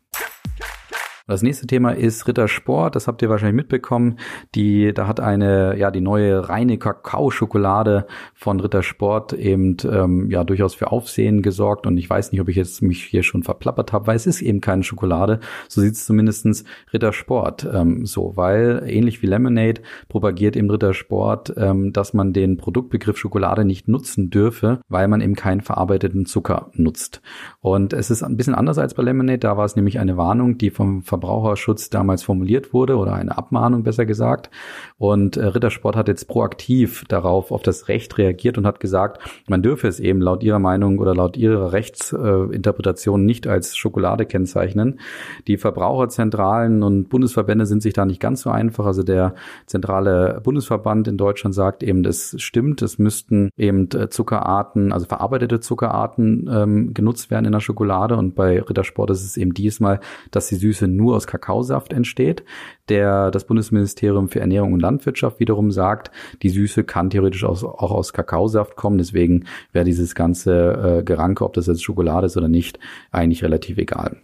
Das 1.31 1.43
nächste 1.43 1.65
Thema 1.65 1.91
ist 1.91 2.27
Rittersport. 2.27 2.93
Das 2.93 3.07
habt 3.07 3.21
ihr 3.21 3.29
wahrscheinlich 3.29 3.55
mitbekommen. 3.55 4.17
Die, 4.53 4.93
da 4.93 5.07
hat 5.07 5.21
eine, 5.21 5.77
ja, 5.77 5.89
die 5.89 6.01
neue 6.01 6.49
reine 6.49 6.77
Kakao-Schokolade 6.77 8.05
von 8.33 8.59
Rittersport 8.59 9.31
eben, 9.31 9.77
ähm, 9.89 10.29
ja, 10.29 10.43
durchaus 10.43 10.75
für 10.75 10.91
Aufsehen 10.91 11.41
gesorgt. 11.41 11.87
Und 11.87 11.95
ich 11.95 12.09
weiß 12.09 12.33
nicht, 12.33 12.41
ob 12.41 12.49
ich 12.49 12.57
jetzt 12.57 12.81
mich 12.81 13.05
hier 13.05 13.23
schon 13.23 13.43
verplappert 13.43 13.93
habe, 13.93 14.07
weil 14.07 14.17
es 14.17 14.27
ist 14.27 14.41
eben 14.41 14.59
keine 14.59 14.83
Schokolade. 14.83 15.39
So 15.69 15.79
sieht 15.79 15.93
es 15.93 16.05
zumindestens 16.05 16.65
Rittersport 16.91 17.65
ähm, 17.73 18.05
so, 18.05 18.33
weil 18.35 18.83
ähnlich 18.85 19.21
wie 19.21 19.27
Lemonade 19.27 19.83
propagiert 20.09 20.57
eben 20.57 20.69
Rittersport, 20.69 21.53
ähm, 21.55 21.93
dass 21.93 22.13
man 22.13 22.33
den 22.33 22.57
Produktbegriff 22.57 23.17
Schokolade 23.17 23.63
nicht 23.63 23.87
nutzen 23.87 24.31
dürfe, 24.31 24.81
weil 24.89 25.07
man 25.07 25.21
eben 25.21 25.35
keinen 25.35 25.61
verarbeiteten 25.61 26.25
Zucker 26.25 26.71
nutzt. 26.73 27.21
Und 27.61 27.93
es 27.93 28.11
ist 28.11 28.21
ein 28.21 28.35
bisschen 28.35 28.53
anders 28.53 28.77
als 28.77 28.95
bei 28.95 29.03
Lemonade. 29.03 29.39
Da 29.39 29.55
war 29.55 29.63
es 29.63 29.77
nämlich 29.77 29.97
eine 29.97 30.17
Warnung, 30.17 30.57
die 30.57 30.71
vom 30.71 31.03
Ver 31.03 31.20
Verbraucherschutz 31.21 31.89
damals 31.89 32.23
formuliert 32.23 32.73
wurde 32.73 32.97
oder 32.97 33.13
eine 33.13 33.37
Abmahnung 33.37 33.83
besser 33.83 34.05
gesagt. 34.05 34.49
Und 34.97 35.37
äh, 35.37 35.45
Rittersport 35.45 35.95
hat 35.95 36.07
jetzt 36.07 36.27
proaktiv 36.27 37.05
darauf 37.07 37.51
auf 37.51 37.61
das 37.61 37.87
Recht 37.87 38.17
reagiert 38.17 38.57
und 38.57 38.65
hat 38.65 38.79
gesagt, 38.79 39.21
man 39.47 39.61
dürfe 39.61 39.87
es 39.87 39.99
eben 39.99 40.19
laut 40.19 40.43
ihrer 40.43 40.59
Meinung 40.59 40.97
oder 40.99 41.13
laut 41.13 41.37
ihrer 41.37 41.73
Rechtsinterpretation 41.73 43.25
nicht 43.25 43.47
als 43.47 43.77
Schokolade 43.77 44.25
kennzeichnen. 44.25 44.99
Die 45.47 45.57
Verbraucherzentralen 45.57 46.81
und 46.83 47.09
Bundesverbände 47.09 47.65
sind 47.65 47.83
sich 47.83 47.93
da 47.93 48.05
nicht 48.05 48.19
ganz 48.19 48.41
so 48.41 48.49
einfach. 48.49 48.85
Also 48.85 49.03
der 49.03 49.35
zentrale 49.67 50.41
Bundesverband 50.43 51.07
in 51.07 51.17
Deutschland 51.17 51.53
sagt 51.53 51.83
eben, 51.83 52.03
das 52.03 52.35
stimmt, 52.37 52.81
es 52.81 52.97
müssten 52.97 53.51
eben 53.57 53.89
äh, 53.93 54.09
Zuckerarten, 54.09 54.91
also 54.91 55.05
verarbeitete 55.05 55.59
Zuckerarten 55.59 56.49
ähm, 56.51 56.93
genutzt 56.93 57.29
werden 57.29 57.45
in 57.45 57.51
der 57.51 57.59
Schokolade. 57.59 58.17
Und 58.17 58.33
bei 58.33 58.59
Rittersport 58.61 59.11
ist 59.11 59.23
es 59.23 59.37
eben 59.37 59.53
diesmal, 59.53 59.99
dass 60.31 60.47
die 60.47 60.55
Süße 60.55 60.87
nur 61.01 61.15
aus 61.15 61.27
Kakaosaft 61.27 61.93
entsteht. 61.93 62.43
Der, 62.89 63.31
das 63.31 63.45
Bundesministerium 63.45 64.29
für 64.29 64.39
Ernährung 64.39 64.73
und 64.73 64.79
Landwirtschaft 64.79 65.39
wiederum 65.39 65.71
sagt, 65.71 66.11
die 66.41 66.49
Süße 66.49 66.83
kann 66.83 67.09
theoretisch 67.09 67.43
aus, 67.43 67.63
auch 67.63 67.91
aus 67.91 68.13
Kakaosaft 68.13 68.75
kommen. 68.75 68.97
Deswegen 68.97 69.45
wäre 69.71 69.85
dieses 69.85 70.15
ganze 70.15 70.99
äh, 70.99 71.03
Geranke, 71.03 71.43
ob 71.43 71.53
das 71.53 71.67
jetzt 71.67 71.83
Schokolade 71.83 72.27
ist 72.27 72.37
oder 72.37 72.47
nicht, 72.47 72.79
eigentlich 73.11 73.43
relativ 73.43 73.77
egal. 73.77 74.17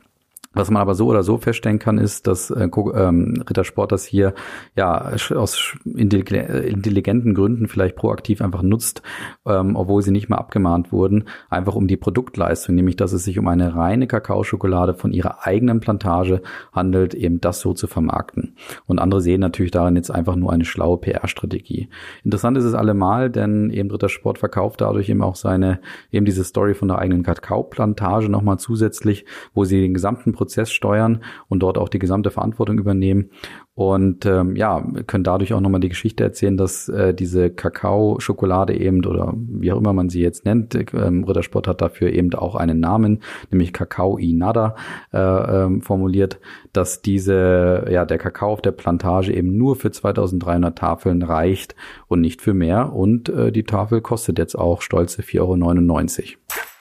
Was 0.58 0.72
man 0.72 0.82
aber 0.82 0.96
so 0.96 1.06
oder 1.06 1.22
so 1.22 1.38
feststellen 1.38 1.78
kann, 1.78 2.00
ist, 2.00 2.26
dass 2.26 2.50
äh, 2.50 2.68
ähm, 2.96 3.44
Rittersport 3.48 3.92
das 3.92 4.06
hier 4.06 4.34
ja 4.76 5.12
aus 5.36 5.78
intelligenten 5.86 7.36
Gründen 7.36 7.68
vielleicht 7.68 7.96
proaktiv 7.96 8.42
einfach 8.42 8.64
nutzt, 8.64 9.04
ähm, 9.46 9.76
obwohl 9.76 10.02
sie 10.02 10.10
nicht 10.10 10.30
mehr 10.30 10.40
abgemahnt 10.40 10.92
wurden, 10.92 11.26
einfach 11.52 11.76
um 11.76 11.88
die 11.88 11.96
Produktleistung, 11.96 12.74
nämlich 12.74 12.96
dass 12.96 13.14
es 13.14 13.24
sich 13.24 13.38
um 13.38 13.48
eine 13.48 13.76
reine 13.76 14.08
Kakaoschokolade 14.08 14.96
von 14.96 15.14
ihrer 15.14 15.46
eigenen 15.46 15.80
Plantage 15.80 16.42
handelt, 16.74 17.14
eben 17.14 17.40
das 17.40 17.60
so 17.60 17.74
zu 17.74 17.86
vermarkten. 17.86 18.56
Und 18.88 18.98
andere 18.98 19.22
sehen 19.22 19.42
natürlich 19.42 19.72
darin 19.72 19.96
jetzt 19.96 20.10
einfach 20.10 20.36
nur 20.36 20.52
eine 20.52 20.66
schlaue 20.66 20.98
PR-Strategie. 20.98 21.90
Interessant 22.24 22.58
ist 22.58 22.64
es 22.64 22.74
allemal, 22.74 23.30
denn 23.30 23.70
eben 23.70 23.92
Rittersport 23.92 24.40
verkauft 24.40 24.82
dadurch 24.82 25.08
eben 25.10 25.22
auch 25.22 25.36
seine, 25.36 25.82
eben 26.12 26.26
diese 26.26 26.44
Story 26.44 26.74
von 26.74 26.88
der 26.88 26.98
eigenen 26.98 27.22
Kakaoplantage 27.22 28.28
nochmal 28.28 28.58
zusätzlich, 28.58 29.26
wo 29.54 29.64
sie 29.64 29.82
den 29.82 29.94
gesamten 29.94 30.32
Prozess 30.32 30.47
Prozess 30.48 30.72
steuern 30.72 31.24
und 31.50 31.60
dort 31.60 31.78
auch 31.78 31.90
die 31.90 32.00
gesamte 32.00 32.32
Verantwortung 32.32 32.80
übernehmen. 32.80 33.32
Und 33.76 34.26
ähm, 34.26 34.56
ja, 34.56 34.84
können 35.06 35.24
dadurch 35.24 35.54
auch 35.54 35.60
nochmal 35.60 35.82
die 35.82 35.90
Geschichte 35.90 36.24
erzählen, 36.24 36.58
dass 36.58 36.90
äh, 36.90 37.14
diese 37.14 37.52
Kakao-Schokolade 37.52 38.76
eben 38.76 39.06
oder 39.06 39.34
wie 39.36 39.72
auch 39.72 39.78
immer 39.78 39.94
man 39.94 40.10
sie 40.10 40.22
jetzt 40.22 40.46
nennt, 40.46 40.74
ähm, 40.94 41.24
Rittersport 41.26 41.68
hat 41.68 41.82
dafür 41.82 42.12
eben 42.12 42.34
auch 42.34 42.56
einen 42.56 42.80
Namen, 42.80 43.20
nämlich 43.52 43.74
Kakao 43.74 44.18
i 44.18 44.34
Nada 44.34 44.76
äh, 45.14 45.20
ähm, 45.20 45.82
formuliert, 45.82 46.40
dass 46.74 47.04
diese, 47.04 47.86
ja, 47.92 48.06
der 48.06 48.18
Kakao 48.18 48.54
auf 48.54 48.62
der 48.62 48.72
Plantage 48.72 49.32
eben 49.32 49.56
nur 49.58 49.76
für 49.76 49.92
2300 49.92 50.76
Tafeln 50.76 51.22
reicht 51.22 51.76
und 52.08 52.22
nicht 52.22 52.42
für 52.42 52.56
mehr. 52.56 52.94
Und 52.94 53.30
äh, 53.30 53.52
die 53.52 53.64
Tafel 53.64 54.02
kostet 54.02 54.40
jetzt 54.40 54.58
auch 54.58 54.82
stolze 54.82 55.22
4,99 55.22 55.40
Euro. 55.42 56.77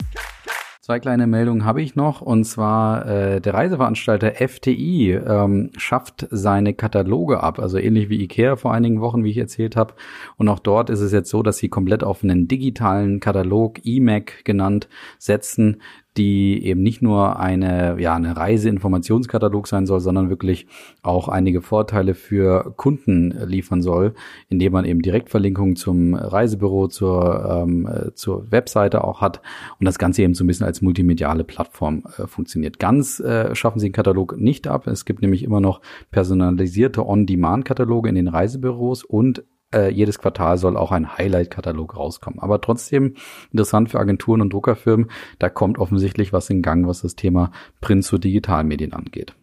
Zwei 0.87 1.01
kleine 1.01 1.27
Meldungen 1.27 1.65
habe 1.65 1.83
ich 1.83 1.97
noch 1.97 2.21
und 2.21 2.45
zwar 2.45 3.07
äh, 3.07 3.41
der 3.41 3.55
Reiseveranstalter 3.55 4.35
FTI 4.35 5.15
ähm, 5.15 5.73
schafft 5.77 6.29
seine 6.31 6.75
Kataloge 6.75 7.43
ab, 7.43 7.59
also 7.59 7.77
ähnlich 7.77 8.09
wie 8.09 8.23
Ikea 8.23 8.55
vor 8.55 8.73
einigen 8.73 9.01
Wochen, 9.01 9.25
wie 9.25 9.33
ich 9.33 9.37
erzählt 9.37 9.75
habe. 9.75 9.95
Und 10.37 10.49
auch 10.49 10.61
dort 10.61 10.89
ist 10.89 11.01
es 11.01 11.11
jetzt 11.11 11.29
so, 11.29 11.43
dass 11.43 11.59
sie 11.59 11.69
komplett 11.69 12.05
auf 12.05 12.23
einen 12.23 12.47
digitalen 12.47 13.19
Katalog, 13.19 13.85
eMac 13.85 14.45
genannt, 14.45 14.89
setzen, 15.19 15.83
die 16.17 16.65
eben 16.65 16.83
nicht 16.83 17.03
nur 17.03 17.39
eine, 17.39 18.01
ja, 18.01 18.15
eine 18.15 18.37
Reiseinformationskatalog 18.37 19.67
sein 19.67 19.87
soll, 19.87 20.01
sondern 20.01 20.31
wirklich 20.31 20.67
auch 21.03 21.29
einige 21.29 21.63
Vorteile 21.63 22.15
für 22.15 22.75
Kunden 22.77 23.35
liefern 23.47 23.83
soll, 23.83 24.15
indem 24.49 24.73
man 24.73 24.85
eben 24.85 25.03
Direktverlinkungen 25.03 25.77
zum 25.77 26.15
Reisebüro, 26.15 26.89
zur, 26.89 27.65
ähm, 27.65 27.89
zur 28.15 28.51
Webseite 28.51 29.05
auch 29.05 29.21
hat 29.21 29.41
und 29.79 29.87
das 29.87 29.99
Ganze 29.99 30.23
eben 30.23 30.35
so 30.35 30.45
ein 30.45 30.47
bisschen 30.47 30.67
als 30.67 30.83
multimediale 30.83 31.45
Plattform 31.45 32.05
äh, 32.19 32.27
funktioniert. 32.27 32.79
Ganz 32.79 33.21
äh, 33.21 33.55
schaffen 33.55 33.79
sie 33.81 33.89
den 33.89 33.93
Katalog 33.93 34.37
nicht 34.39 34.67
ab. 34.67 34.87
Es 34.87 35.05
gibt 35.05 35.23
nämlich 35.23 35.43
immer 35.43 35.61
noch 35.61 35.81
personalisierte 36.11 37.07
On-Demand-Kataloge 37.07 38.09
in 38.09 38.15
den 38.15 38.29
Reisebüros 38.29 39.05
und 39.05 39.45
äh, 39.75 39.91
jedes 39.91 40.19
Quartal 40.19 40.59
soll 40.59 40.77
auch 40.77 40.93
ein 40.93 41.17
Highlight-Katalog 41.17 41.97
rauskommen. 41.97 42.41
Aber 42.41 42.61
trotzdem 42.61 43.15
interessant 43.53 43.91
für 43.91 44.01
Agenturen 44.01 44.41
und 44.41 44.53
Druckerfirmen, 44.53 45.11
da 45.39 45.49
kommt 45.49 45.79
offensichtlich 45.79 46.33
was 46.33 46.51
in 46.51 46.63
Gang, 46.63 46.87
was 46.87 47.03
das 47.03 47.17
Thema 47.17 47.51
Print 47.81 48.05
zu 48.05 48.19
Digitalmedien 48.19 48.93
angeht. 48.93 49.35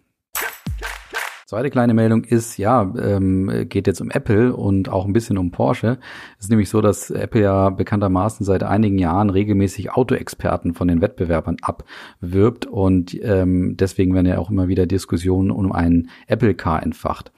Zweite 1.54 1.70
kleine 1.70 1.94
Meldung 1.94 2.24
ist, 2.24 2.58
ja, 2.58 2.82
ähm, 3.00 3.68
geht 3.70 3.86
jetzt 3.86 4.02
um 4.02 4.10
Apple 4.10 4.56
und 4.56 4.90
auch 4.90 5.06
ein 5.06 5.14
bisschen 5.14 5.38
um 5.38 5.52
Porsche. 5.52 6.00
Es 6.40 6.46
ist 6.46 6.50
nämlich 6.50 6.68
so, 6.68 6.82
dass 6.82 7.12
Apple 7.12 7.42
ja 7.42 7.70
bekanntermaßen 7.70 8.44
seit 8.44 8.64
einigen 8.64 8.98
Jahren 8.98 9.30
regelmäßig 9.30 9.92
Autoexperten 9.92 10.74
von 10.74 10.88
den 10.88 11.00
Wettbewerbern 11.00 11.58
abwirbt 11.62 12.66
und 12.66 13.16
ähm, 13.22 13.78
deswegen 13.78 14.16
werden 14.16 14.26
ja 14.26 14.40
auch 14.40 14.50
immer 14.50 14.68
wieder 14.68 14.88
Diskussionen 14.88 15.52
um 15.52 15.72
einen 15.72 16.10
Apple 16.26 16.56
Car 16.56 16.82
entfacht. 16.82 17.32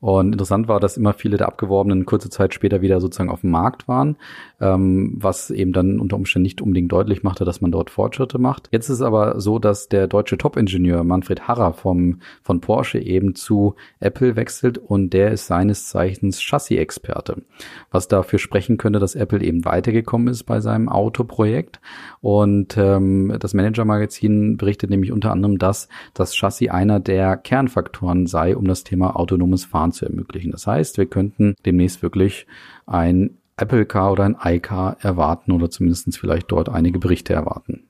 Und 0.00 0.32
interessant 0.32 0.66
war, 0.66 0.80
dass 0.80 0.96
immer 0.96 1.12
viele 1.12 1.36
der 1.36 1.48
Abgeworbenen 1.48 2.06
kurze 2.06 2.30
Zeit 2.30 2.54
später 2.54 2.80
wieder 2.80 3.02
sozusagen 3.02 3.28
auf 3.28 3.42
dem 3.42 3.50
Markt 3.50 3.86
waren, 3.86 4.16
ähm, 4.58 5.12
was 5.16 5.50
eben 5.50 5.74
dann 5.74 6.00
unter 6.00 6.16
Umständen 6.16 6.44
nicht 6.44 6.62
unbedingt 6.62 6.90
deutlich 6.90 7.22
machte, 7.22 7.44
dass 7.44 7.60
man 7.60 7.70
dort 7.70 7.90
Fortschritte 7.90 8.38
macht. 8.38 8.70
Jetzt 8.72 8.88
ist 8.88 8.96
es 8.96 9.02
aber 9.02 9.40
so, 9.40 9.58
dass 9.58 9.88
der 9.88 10.06
deutsche 10.06 10.38
Top-Ingenieur 10.38 11.04
Manfred 11.04 11.46
Harrer 11.46 11.74
vom, 11.74 12.20
von 12.42 12.62
Porsche 12.62 12.98
eben 12.98 13.34
zu 13.34 13.74
Apple 13.98 14.36
wechselt 14.36 14.78
und 14.78 15.10
der 15.12 15.32
ist 15.32 15.46
seines 15.46 15.90
Zeichens 15.90 16.40
Chassis-Experte, 16.40 17.42
was 17.90 18.08
dafür 18.08 18.38
sprechen 18.38 18.78
könnte, 18.78 19.00
dass 19.00 19.14
Apple 19.14 19.42
eben 19.42 19.66
weitergekommen 19.66 20.28
ist 20.28 20.44
bei 20.44 20.60
seinem 20.60 20.88
Autoprojekt. 20.88 21.78
Und 22.22 22.74
ähm, 22.78 23.36
das 23.38 23.52
Manager-Magazin 23.52 24.56
berichtet 24.56 24.88
nämlich 24.88 25.12
unter 25.12 25.30
anderem, 25.30 25.58
dass 25.58 25.88
das 26.14 26.34
Chassis 26.34 26.70
einer 26.70 27.00
der 27.00 27.36
Kernfaktoren 27.36 28.26
sei, 28.26 28.56
um 28.56 28.64
das 28.66 28.82
Thema 28.82 29.16
autonomes 29.16 29.66
Fahren 29.66 29.89
Fahren 29.90 29.92
zu 29.92 30.06
ermöglichen. 30.06 30.52
Das 30.52 30.66
heißt, 30.66 30.98
wir 30.98 31.06
könnten 31.06 31.54
demnächst 31.66 32.02
wirklich 32.02 32.46
ein 32.86 33.38
Apple 33.56 33.84
Car 33.84 34.12
oder 34.12 34.24
ein 34.24 34.36
iCar 34.42 34.96
erwarten 35.00 35.52
oder 35.52 35.70
zumindest 35.70 36.16
vielleicht 36.18 36.50
dort 36.50 36.68
einige 36.68 36.98
Berichte 36.98 37.34
erwarten. 37.34 37.84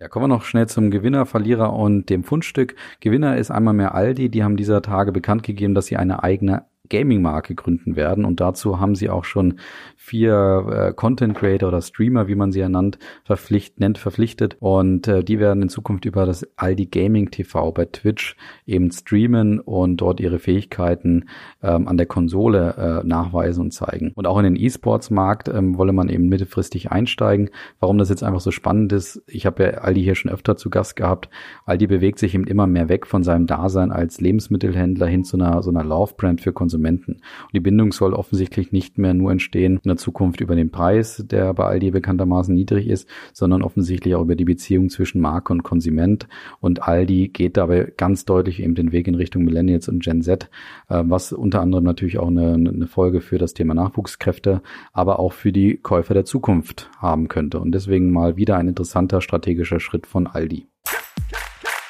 Ja, 0.00 0.06
kommen 0.06 0.24
wir 0.24 0.28
noch 0.28 0.44
schnell 0.44 0.68
zum 0.68 0.92
Gewinner, 0.92 1.26
Verlierer 1.26 1.72
und 1.72 2.08
dem 2.08 2.22
Fundstück. 2.22 2.76
Gewinner 3.00 3.36
ist 3.36 3.50
einmal 3.50 3.74
mehr 3.74 3.96
Aldi. 3.96 4.28
Die 4.28 4.44
haben 4.44 4.56
dieser 4.56 4.80
Tage 4.80 5.10
bekannt 5.10 5.42
gegeben, 5.42 5.74
dass 5.74 5.86
sie 5.86 5.96
eine 5.96 6.22
eigene 6.22 6.66
Gaming-Marke 6.88 7.54
gründen 7.54 7.96
werden. 7.96 8.24
Und 8.24 8.40
dazu 8.40 8.80
haben 8.80 8.94
sie 8.94 9.10
auch 9.10 9.24
schon 9.24 9.58
vier 9.96 10.88
äh, 10.88 10.92
Content 10.94 11.36
Creator 11.36 11.68
oder 11.68 11.82
Streamer, 11.82 12.28
wie 12.28 12.34
man 12.34 12.50
sie 12.50 12.60
ja 12.60 12.68
nannt, 12.68 12.98
verpflicht, 13.24 13.78
nennt, 13.78 13.98
verpflichtet. 13.98 14.56
Und 14.60 15.06
äh, 15.06 15.22
die 15.22 15.38
werden 15.38 15.62
in 15.62 15.68
Zukunft 15.68 16.06
über 16.06 16.24
das 16.24 16.46
Aldi 16.56 16.86
Gaming 16.86 17.30
TV 17.30 17.72
bei 17.72 17.84
Twitch 17.84 18.36
eben 18.66 18.90
streamen 18.90 19.60
und 19.60 19.98
dort 19.98 20.20
ihre 20.20 20.38
Fähigkeiten 20.38 21.26
ähm, 21.62 21.86
an 21.88 21.98
der 21.98 22.06
Konsole 22.06 23.02
äh, 23.02 23.06
nachweisen 23.06 23.64
und 23.64 23.72
zeigen. 23.72 24.12
Und 24.14 24.26
auch 24.26 24.38
in 24.38 24.44
den 24.44 24.56
E-Sports-Markt 24.56 25.48
ähm, 25.48 25.76
wolle 25.76 25.92
man 25.92 26.08
eben 26.08 26.28
mittelfristig 26.28 26.90
einsteigen. 26.90 27.50
Warum 27.80 27.98
das 27.98 28.08
jetzt 28.08 28.22
einfach 28.22 28.40
so 28.40 28.50
spannend 28.50 28.92
ist, 28.92 29.22
ich 29.26 29.44
habe 29.44 29.62
ja 29.62 29.70
Aldi 29.78 30.02
hier 30.02 30.14
schon 30.14 30.30
öfter 30.30 30.56
zu 30.56 30.70
Gast 30.70 30.96
gehabt. 30.96 31.28
Aldi 31.66 31.86
bewegt 31.86 32.18
sich 32.18 32.34
eben 32.34 32.46
immer 32.46 32.66
mehr 32.66 32.88
weg 32.88 33.06
von 33.06 33.22
seinem 33.22 33.46
Dasein 33.46 33.92
als 33.92 34.20
Lebensmittelhändler 34.20 35.06
hin 35.06 35.24
zu 35.24 35.36
einer 35.36 35.62
so 35.62 35.70
einer 35.70 35.84
Love-Brand 35.84 36.40
für 36.40 36.52
Konsumenten. 36.52 36.77
Und 37.08 37.54
die 37.54 37.60
Bindung 37.60 37.92
soll 37.92 38.14
offensichtlich 38.14 38.72
nicht 38.72 38.98
mehr 38.98 39.14
nur 39.14 39.30
entstehen 39.30 39.80
in 39.82 39.88
der 39.88 39.96
Zukunft 39.96 40.40
über 40.40 40.56
den 40.56 40.70
Preis, 40.70 41.24
der 41.26 41.54
bei 41.54 41.64
Aldi 41.64 41.90
bekanntermaßen 41.90 42.54
niedrig 42.54 42.88
ist, 42.88 43.08
sondern 43.32 43.62
offensichtlich 43.62 44.14
auch 44.14 44.22
über 44.22 44.36
die 44.36 44.44
Beziehung 44.44 44.88
zwischen 44.90 45.20
Marke 45.20 45.52
und 45.52 45.62
Konsument. 45.62 46.28
Und 46.60 46.82
Aldi 46.82 47.28
geht 47.28 47.56
dabei 47.56 47.92
ganz 47.96 48.24
deutlich 48.24 48.62
eben 48.62 48.74
den 48.74 48.92
Weg 48.92 49.08
in 49.08 49.14
Richtung 49.14 49.44
Millennials 49.44 49.88
und 49.88 50.02
Gen 50.02 50.22
Z, 50.22 50.50
äh, 50.88 51.02
was 51.06 51.32
unter 51.32 51.60
anderem 51.60 51.84
natürlich 51.84 52.18
auch 52.18 52.28
eine, 52.28 52.54
eine 52.54 52.86
Folge 52.86 53.20
für 53.20 53.38
das 53.38 53.54
Thema 53.54 53.74
Nachwuchskräfte, 53.74 54.62
aber 54.92 55.18
auch 55.18 55.32
für 55.32 55.52
die 55.52 55.76
Käufer 55.76 56.14
der 56.14 56.24
Zukunft 56.24 56.90
haben 56.98 57.28
könnte. 57.28 57.60
Und 57.60 57.72
deswegen 57.72 58.12
mal 58.12 58.36
wieder 58.36 58.56
ein 58.56 58.68
interessanter 58.68 59.20
strategischer 59.20 59.80
Schritt 59.80 60.06
von 60.06 60.26
Aldi. 60.26 60.66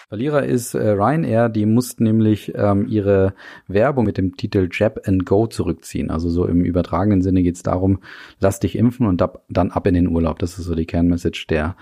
Verlierer 0.09 0.45
ist 0.45 0.73
äh, 0.73 0.88
Ryanair, 0.88 1.50
die 1.50 1.67
mussten 1.67 2.05
nämlich 2.05 2.55
ähm, 2.55 2.87
ihre 2.88 3.35
Werbung 3.67 4.07
mit 4.07 4.17
dem 4.17 4.37
Titel 4.37 4.71
Jab 4.73 5.07
and 5.07 5.27
Go 5.27 5.47
zurückziehen. 5.47 6.11
Also 6.11 6.31
so 6.31 6.47
im 6.47 6.65
übertragenen 6.65 7.21
Sinne 7.21 7.43
geht 7.43 7.57
es 7.57 7.62
darum, 7.62 7.99
lass 8.41 8.59
dich 8.59 8.79
impfen 8.79 9.07
und 9.07 9.21
ab, 9.21 9.45
dann 9.50 9.71
ab 9.71 9.87
in 9.87 9.93
den 9.93 10.09
Urlaub. 10.09 10.38
Das 10.38 10.59
ist 10.59 10.65
so 10.65 10.75
die 10.75 10.87
Kernmessage 10.87 11.45
der 11.50 11.77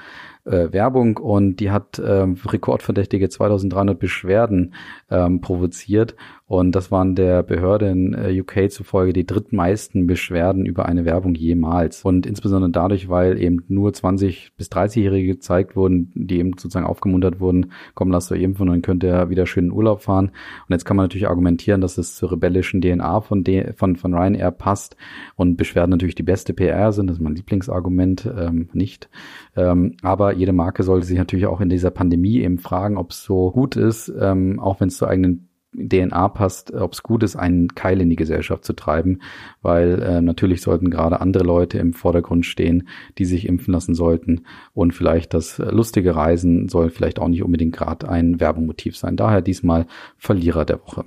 äh, 0.45 0.73
Werbung 0.73 1.18
und 1.18 1.61
die 1.61 1.71
hat 1.71 2.00
äh, 2.00 2.26
rekordverdächtige 2.47 3.28
2300 3.28 3.97
Beschwerden 3.97 4.75
ähm, 5.09 5.40
provoziert 5.40 6.16
und 6.48 6.76
das 6.76 6.92
waren 6.92 7.16
der 7.16 7.42
Behörde 7.42 7.88
in 7.88 8.14
äh, 8.14 8.40
UK 8.40 8.70
zufolge 8.70 9.12
die 9.12 9.26
drittmeisten 9.26 10.06
Beschwerden 10.06 10.64
über 10.64 10.86
eine 10.86 11.04
Werbung 11.04 11.34
jemals. 11.34 12.04
Und 12.04 12.24
insbesondere 12.24 12.70
dadurch, 12.70 13.08
weil 13.08 13.40
eben 13.42 13.64
nur 13.66 13.92
20 13.92 14.52
bis 14.56 14.70
30-Jährige 14.70 15.26
gezeigt 15.26 15.74
wurden, 15.74 16.12
die 16.14 16.38
eben 16.38 16.52
sozusagen 16.52 16.86
aufgemuntert 16.86 17.40
wurden, 17.40 17.72
komm, 17.94 18.12
lass 18.12 18.30
euch 18.30 18.42
impfen 18.42 18.68
und 18.68 18.74
dann 18.74 18.82
könnt 18.82 19.02
ihr 19.02 19.28
wieder 19.28 19.44
schön 19.44 19.64
in 19.66 19.72
Urlaub 19.72 20.02
fahren. 20.02 20.26
Und 20.26 20.72
jetzt 20.72 20.84
kann 20.84 20.96
man 20.96 21.04
natürlich 21.04 21.26
argumentieren, 21.26 21.80
dass 21.80 21.98
es 21.98 22.14
zur 22.14 22.30
rebellischen 22.30 22.80
DNA 22.80 23.22
von, 23.22 23.42
de 23.42 23.72
von, 23.72 23.96
von 23.96 24.14
Ryanair 24.14 24.52
passt 24.52 24.96
und 25.34 25.56
Beschwerden 25.56 25.90
natürlich 25.90 26.14
die 26.14 26.22
beste 26.22 26.54
PR 26.54 26.92
sind, 26.92 27.08
das 27.08 27.16
ist 27.16 27.22
mein 27.22 27.34
Lieblingsargument, 27.34 28.30
ähm, 28.38 28.68
nicht, 28.72 29.08
ähm, 29.56 29.96
aber 30.02 30.32
jede 30.34 30.52
Marke 30.52 30.84
sollte 30.84 31.06
sich 31.06 31.18
natürlich 31.18 31.46
auch 31.46 31.60
in 31.60 31.70
dieser 31.70 31.90
Pandemie 31.90 32.38
eben 32.38 32.58
fragen, 32.58 32.98
ob 32.98 33.10
es 33.10 33.24
so 33.24 33.50
gut 33.50 33.74
ist, 33.74 34.12
ähm, 34.20 34.60
auch 34.60 34.78
wenn 34.78 34.88
es 34.88 34.96
zur 34.96 35.08
eigenen 35.08 35.48
DNA 35.76 36.28
passt, 36.28 36.73
ob 36.73 36.92
es 36.92 37.02
gut 37.02 37.23
ist, 37.23 37.37
einen 37.37 37.75
Keil 37.75 38.00
in 38.00 38.11
die 38.11 38.16
Gesellschaft 38.16 38.64
zu 38.64 38.73
treiben, 38.73 39.21
weil 39.62 40.02
äh, 40.02 40.21
natürlich 40.21 40.62
sollten 40.62 40.90
gerade 40.90 41.21
andere 41.21 41.45
Leute 41.45 41.78
im 41.78 41.92
Vordergrund 41.92 42.47
stehen, 42.47 42.88
die 43.18 43.25
sich 43.25 43.47
impfen 43.47 43.73
lassen 43.73 43.95
sollten 43.95 44.42
und 44.75 44.95
vielleicht 44.95 45.35
das 45.35 45.59
lustige 45.59 46.16
Reisen 46.16 46.68
soll 46.68 46.90
vielleicht 46.90 47.18
auch 47.18 47.28
nicht 47.28 47.42
unbedingt 47.42 47.75
gerade 47.75 48.09
ein 48.09 48.40
Werbemotiv 48.40 48.97
sein. 48.97 49.16
Daher 49.16 49.42
diesmal 49.42 49.87
Verlierer 50.16 50.64
der 50.64 50.80
Woche. 50.80 51.04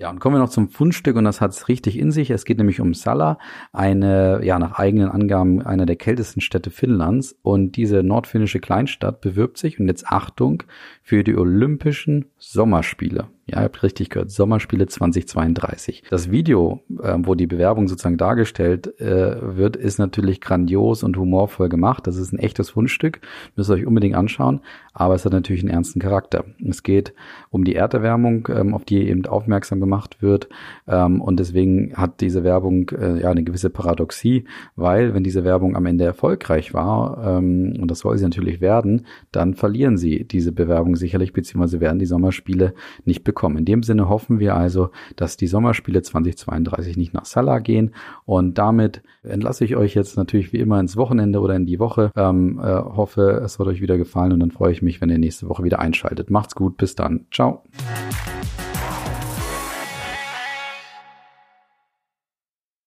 Ja, 0.00 0.10
und 0.10 0.20
kommen 0.20 0.36
wir 0.36 0.40
noch 0.40 0.48
zum 0.48 0.68
Fundstück 0.68 1.16
und 1.16 1.24
das 1.24 1.40
hat's 1.40 1.66
richtig 1.66 1.98
in 1.98 2.12
sich. 2.12 2.30
Es 2.30 2.44
geht 2.44 2.58
nämlich 2.58 2.80
um 2.80 2.94
Sala, 2.94 3.36
eine, 3.72 4.40
ja, 4.44 4.60
nach 4.60 4.78
eigenen 4.78 5.08
Angaben 5.10 5.60
einer 5.60 5.86
der 5.86 5.96
kältesten 5.96 6.40
Städte 6.40 6.70
Finnlands. 6.70 7.36
Und 7.42 7.72
diese 7.72 8.04
nordfinnische 8.04 8.60
Kleinstadt 8.60 9.20
bewirbt 9.20 9.58
sich, 9.58 9.80
und 9.80 9.88
jetzt 9.88 10.06
Achtung, 10.06 10.62
für 11.02 11.24
die 11.24 11.36
Olympischen 11.36 12.26
Sommerspiele. 12.38 13.26
Ja, 13.50 13.60
ihr 13.60 13.64
habt 13.64 13.82
richtig 13.82 14.10
gehört, 14.10 14.30
Sommerspiele 14.30 14.86
2032. 14.86 16.02
Das 16.10 16.30
Video, 16.30 16.82
äh, 17.02 17.14
wo 17.16 17.34
die 17.34 17.46
Bewerbung 17.46 17.88
sozusagen 17.88 18.18
dargestellt 18.18 19.00
äh, 19.00 19.56
wird, 19.56 19.74
ist 19.74 19.98
natürlich 19.98 20.42
grandios 20.42 21.02
und 21.02 21.16
humorvoll 21.16 21.70
gemacht. 21.70 22.06
Das 22.06 22.16
ist 22.16 22.32
ein 22.34 22.38
echtes 22.38 22.68
Fundstück, 22.68 23.20
müsst 23.56 23.70
ihr 23.70 23.74
euch 23.74 23.86
unbedingt 23.86 24.16
anschauen, 24.16 24.60
aber 24.92 25.14
es 25.14 25.24
hat 25.24 25.32
natürlich 25.32 25.62
einen 25.62 25.72
ernsten 25.72 25.98
Charakter. 25.98 26.44
Es 26.62 26.82
geht 26.82 27.14
um 27.48 27.64
die 27.64 27.74
Erderwärmung, 27.74 28.46
ähm, 28.54 28.74
auf 28.74 28.84
die 28.84 29.08
eben 29.08 29.24
aufmerksam 29.24 29.80
gemacht 29.80 30.20
wird 30.20 30.50
ähm, 30.86 31.22
und 31.22 31.40
deswegen 31.40 31.94
hat 31.94 32.20
diese 32.20 32.44
Werbung 32.44 32.90
äh, 32.90 33.22
ja 33.22 33.30
eine 33.30 33.44
gewisse 33.44 33.70
Paradoxie, 33.70 34.44
weil 34.76 35.14
wenn 35.14 35.24
diese 35.24 35.42
Werbung 35.44 35.74
am 35.74 35.86
Ende 35.86 36.04
erfolgreich 36.04 36.74
war, 36.74 37.38
ähm, 37.38 37.78
und 37.80 37.90
das 37.90 38.00
soll 38.00 38.18
sie 38.18 38.24
natürlich 38.24 38.60
werden, 38.60 39.06
dann 39.32 39.54
verlieren 39.54 39.96
sie 39.96 40.24
diese 40.24 40.52
Bewerbung 40.52 40.96
sicherlich, 40.96 41.32
beziehungsweise 41.32 41.80
werden 41.80 41.98
die 41.98 42.04
Sommerspiele 42.04 42.74
nicht 43.06 43.24
bekommen 43.24 43.37
bekommen. 43.38 43.58
In 43.58 43.64
dem 43.64 43.82
Sinne 43.84 44.08
hoffen 44.08 44.40
wir 44.40 44.56
also, 44.56 44.90
dass 45.14 45.36
die 45.36 45.46
Sommerspiele 45.46 46.02
2032 46.02 46.96
nicht 46.96 47.14
nach 47.14 47.24
Salah 47.24 47.60
gehen 47.60 47.94
und 48.24 48.58
damit 48.58 49.02
entlasse 49.22 49.64
ich 49.64 49.76
euch 49.76 49.94
jetzt 49.94 50.16
natürlich 50.16 50.52
wie 50.52 50.58
immer 50.58 50.80
ins 50.80 50.96
Wochenende 50.96 51.40
oder 51.40 51.54
in 51.54 51.64
die 51.64 51.78
Woche. 51.78 52.10
Ähm, 52.16 52.58
äh, 52.58 52.64
hoffe, 52.64 53.40
es 53.44 53.60
hat 53.60 53.68
euch 53.68 53.80
wieder 53.80 53.96
gefallen 53.96 54.32
und 54.32 54.40
dann 54.40 54.50
freue 54.50 54.72
ich 54.72 54.82
mich, 54.82 55.00
wenn 55.00 55.10
ihr 55.10 55.18
nächste 55.18 55.48
Woche 55.48 55.62
wieder 55.62 55.78
einschaltet. 55.78 56.30
Macht's 56.30 56.56
gut, 56.56 56.76
bis 56.78 56.96
dann. 56.96 57.26
Ciao. 57.30 57.62